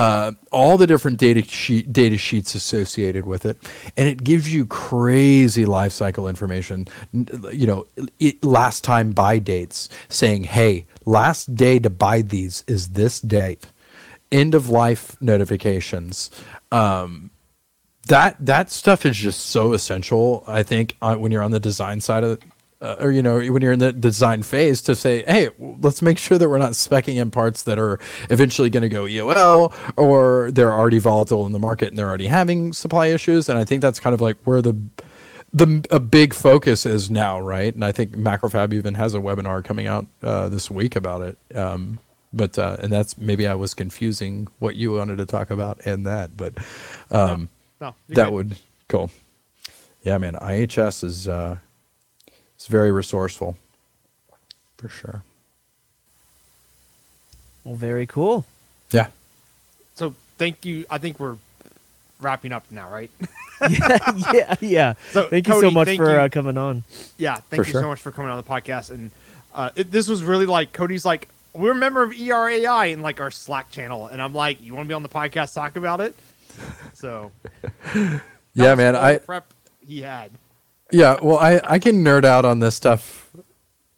[0.02, 3.56] Uh, all the different data sheet data sheets associated with it,
[3.96, 6.88] and it gives you crazy life cycle information.
[7.14, 7.88] You know,
[8.20, 13.68] it, last time buy dates, saying, "Hey, last day to buy these is this date."
[14.32, 16.32] End of life notifications.
[16.72, 17.30] Um,
[18.08, 20.44] that that stuff is just so essential.
[20.48, 22.40] I think uh, when you're on the design side of
[22.82, 26.18] uh, or you know when you're in the design phase to say hey let's make
[26.18, 30.50] sure that we're not specking in parts that are eventually going to go eol or
[30.52, 33.50] they're already volatile in the market and they're already having supply issues.
[33.50, 34.76] And i think that's kind of like where the
[35.54, 37.74] the a big focus is now right?
[37.74, 41.38] And i think macrofab even has a webinar coming out uh, this week about it.
[41.56, 42.00] Um,
[42.34, 46.06] but uh, and that's maybe i was confusing what you wanted to talk about and
[46.06, 46.54] that but
[47.12, 47.50] um,
[47.82, 48.34] No, you're that good.
[48.34, 48.56] would
[48.88, 49.12] cool.
[50.04, 51.58] Yeah man ihs is uh
[52.62, 53.58] it's very resourceful
[54.78, 55.24] for sure
[57.64, 58.46] Well, very cool.
[58.92, 59.08] yeah
[59.96, 60.86] So thank you.
[60.88, 61.38] I think we're
[62.20, 63.10] wrapping up now, right?
[63.68, 63.98] yeah,
[64.32, 64.94] yeah, yeah.
[65.12, 66.84] So, thank you so much for uh, coming on.
[67.18, 67.38] yeah.
[67.38, 67.82] Thank For you sure.
[67.82, 68.92] so much for coming on the podcast.
[68.92, 69.10] And
[69.56, 73.20] uh, it, this was really like Cody's like we're a member of ERAI in like
[73.20, 76.00] our Slack channel, and I'm like, you want to be on the podcast talk about
[76.00, 76.16] it?
[76.94, 77.32] So
[78.54, 79.52] yeah man i the prep
[79.88, 80.30] he had.
[80.92, 83.30] Yeah well i i can nerd out on this stuff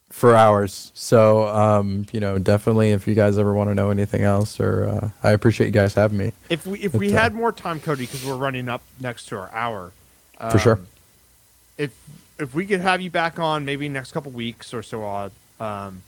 [0.10, 4.22] for hours so um you know definitely if you guys ever want to know anything
[4.22, 7.22] else or uh, i appreciate you guys having me If we if we But, uh,
[7.22, 9.92] had more time, Cody, because we're running up next to our hour.
[10.52, 10.74] For sure.
[10.74, 10.88] um,
[11.78, 11.92] If
[12.40, 16.04] if we could have you back on maybe next couple weeks or so odd, um,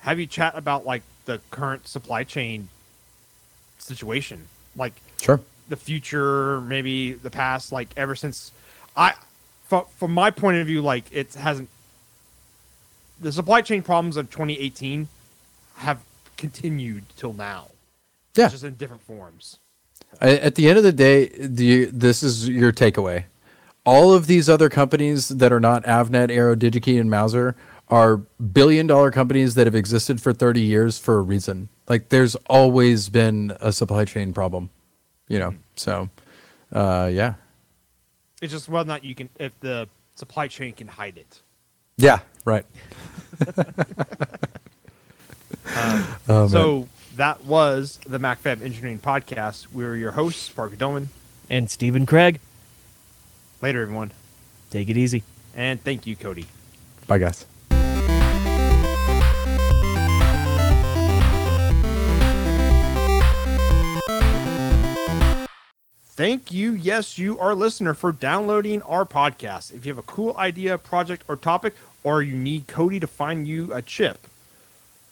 [0.00, 2.68] have you chat about like the current supply chain
[3.78, 8.52] situation, like sure the future, maybe the past, like ever since
[8.96, 9.14] I,
[9.72, 11.70] from, from my point of view, like it hasn't.
[13.18, 15.08] The supply chain problems of 2018
[15.76, 16.00] have
[16.36, 17.68] continued till now,
[18.36, 19.60] yeah just in different forms.
[20.20, 23.24] I, at the end of the day, the this is your takeaway.
[23.86, 27.56] All of these other companies that are not Avnet, Arrow, DigiKey, and Mouser
[27.88, 31.70] are billion dollar companies that have existed for 30 years for a reason.
[31.88, 34.68] Like there's always been a supply chain problem,
[35.28, 35.54] you know.
[35.76, 36.10] So,
[36.72, 37.34] uh, yeah,
[38.42, 41.40] It's just whether or not you can, if the supply chain can hide it.
[41.96, 42.66] yeah, right.
[45.76, 46.48] Um, Oh, man.
[46.50, 49.68] so that was the MacroFab Engineering Podcast.
[49.72, 51.08] We were your hosts, Parker Dolman.
[51.48, 52.40] And Stephen Kraig,
[53.62, 54.10] Later, everyone.
[54.70, 55.22] take it easy.
[55.54, 56.46] And thank you, Cody.
[57.06, 57.46] bye, guys.
[66.14, 69.72] Thank you, yes, you, our listener, for downloading our podcast.
[69.72, 73.48] If you have a cool idea, project, or topic, or you need Cody to find
[73.48, 74.26] you a chip,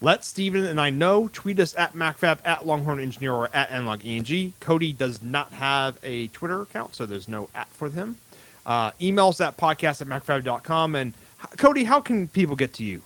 [0.03, 1.29] let Steven and I know.
[1.33, 4.53] Tweet us at MacroFab, at Longhorn Engineer, or at AnalogEng.
[4.61, 8.19] Cody does not have a Twitter account, so there's no at for him.
[8.67, 10.97] Uh, emails at podcast at MacroFab.com.
[10.97, 11.15] And
[11.57, 13.01] Cody, how can people get to you?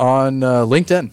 [0.00, 1.10] On uh, LinkedIn.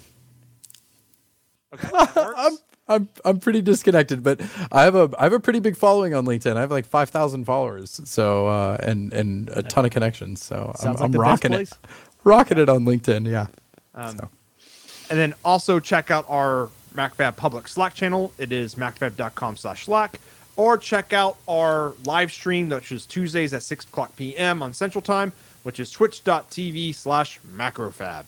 [1.76, 2.58] Okay, that.
[2.90, 6.26] I'm I'm pretty disconnected, but I have a I have a pretty big following on
[6.26, 6.58] LinkedIn.
[6.58, 10.44] I have like five thousand followers, so uh, and and a ton of connections.
[10.44, 11.72] So I'm, like I'm rocking it,
[12.24, 13.30] rocking it on LinkedIn.
[13.30, 13.48] Yeah.
[13.96, 14.30] Um, So.
[15.10, 18.32] And then also check out our MacroFab public Slack channel.
[18.38, 20.20] It is macrofab.com slash Slack.
[20.56, 24.62] Or check out our live stream, which is Tuesdays at 6 o'clock p.m.
[24.62, 25.32] on Central Time,
[25.64, 28.26] which is twitch.tv slash macrofab.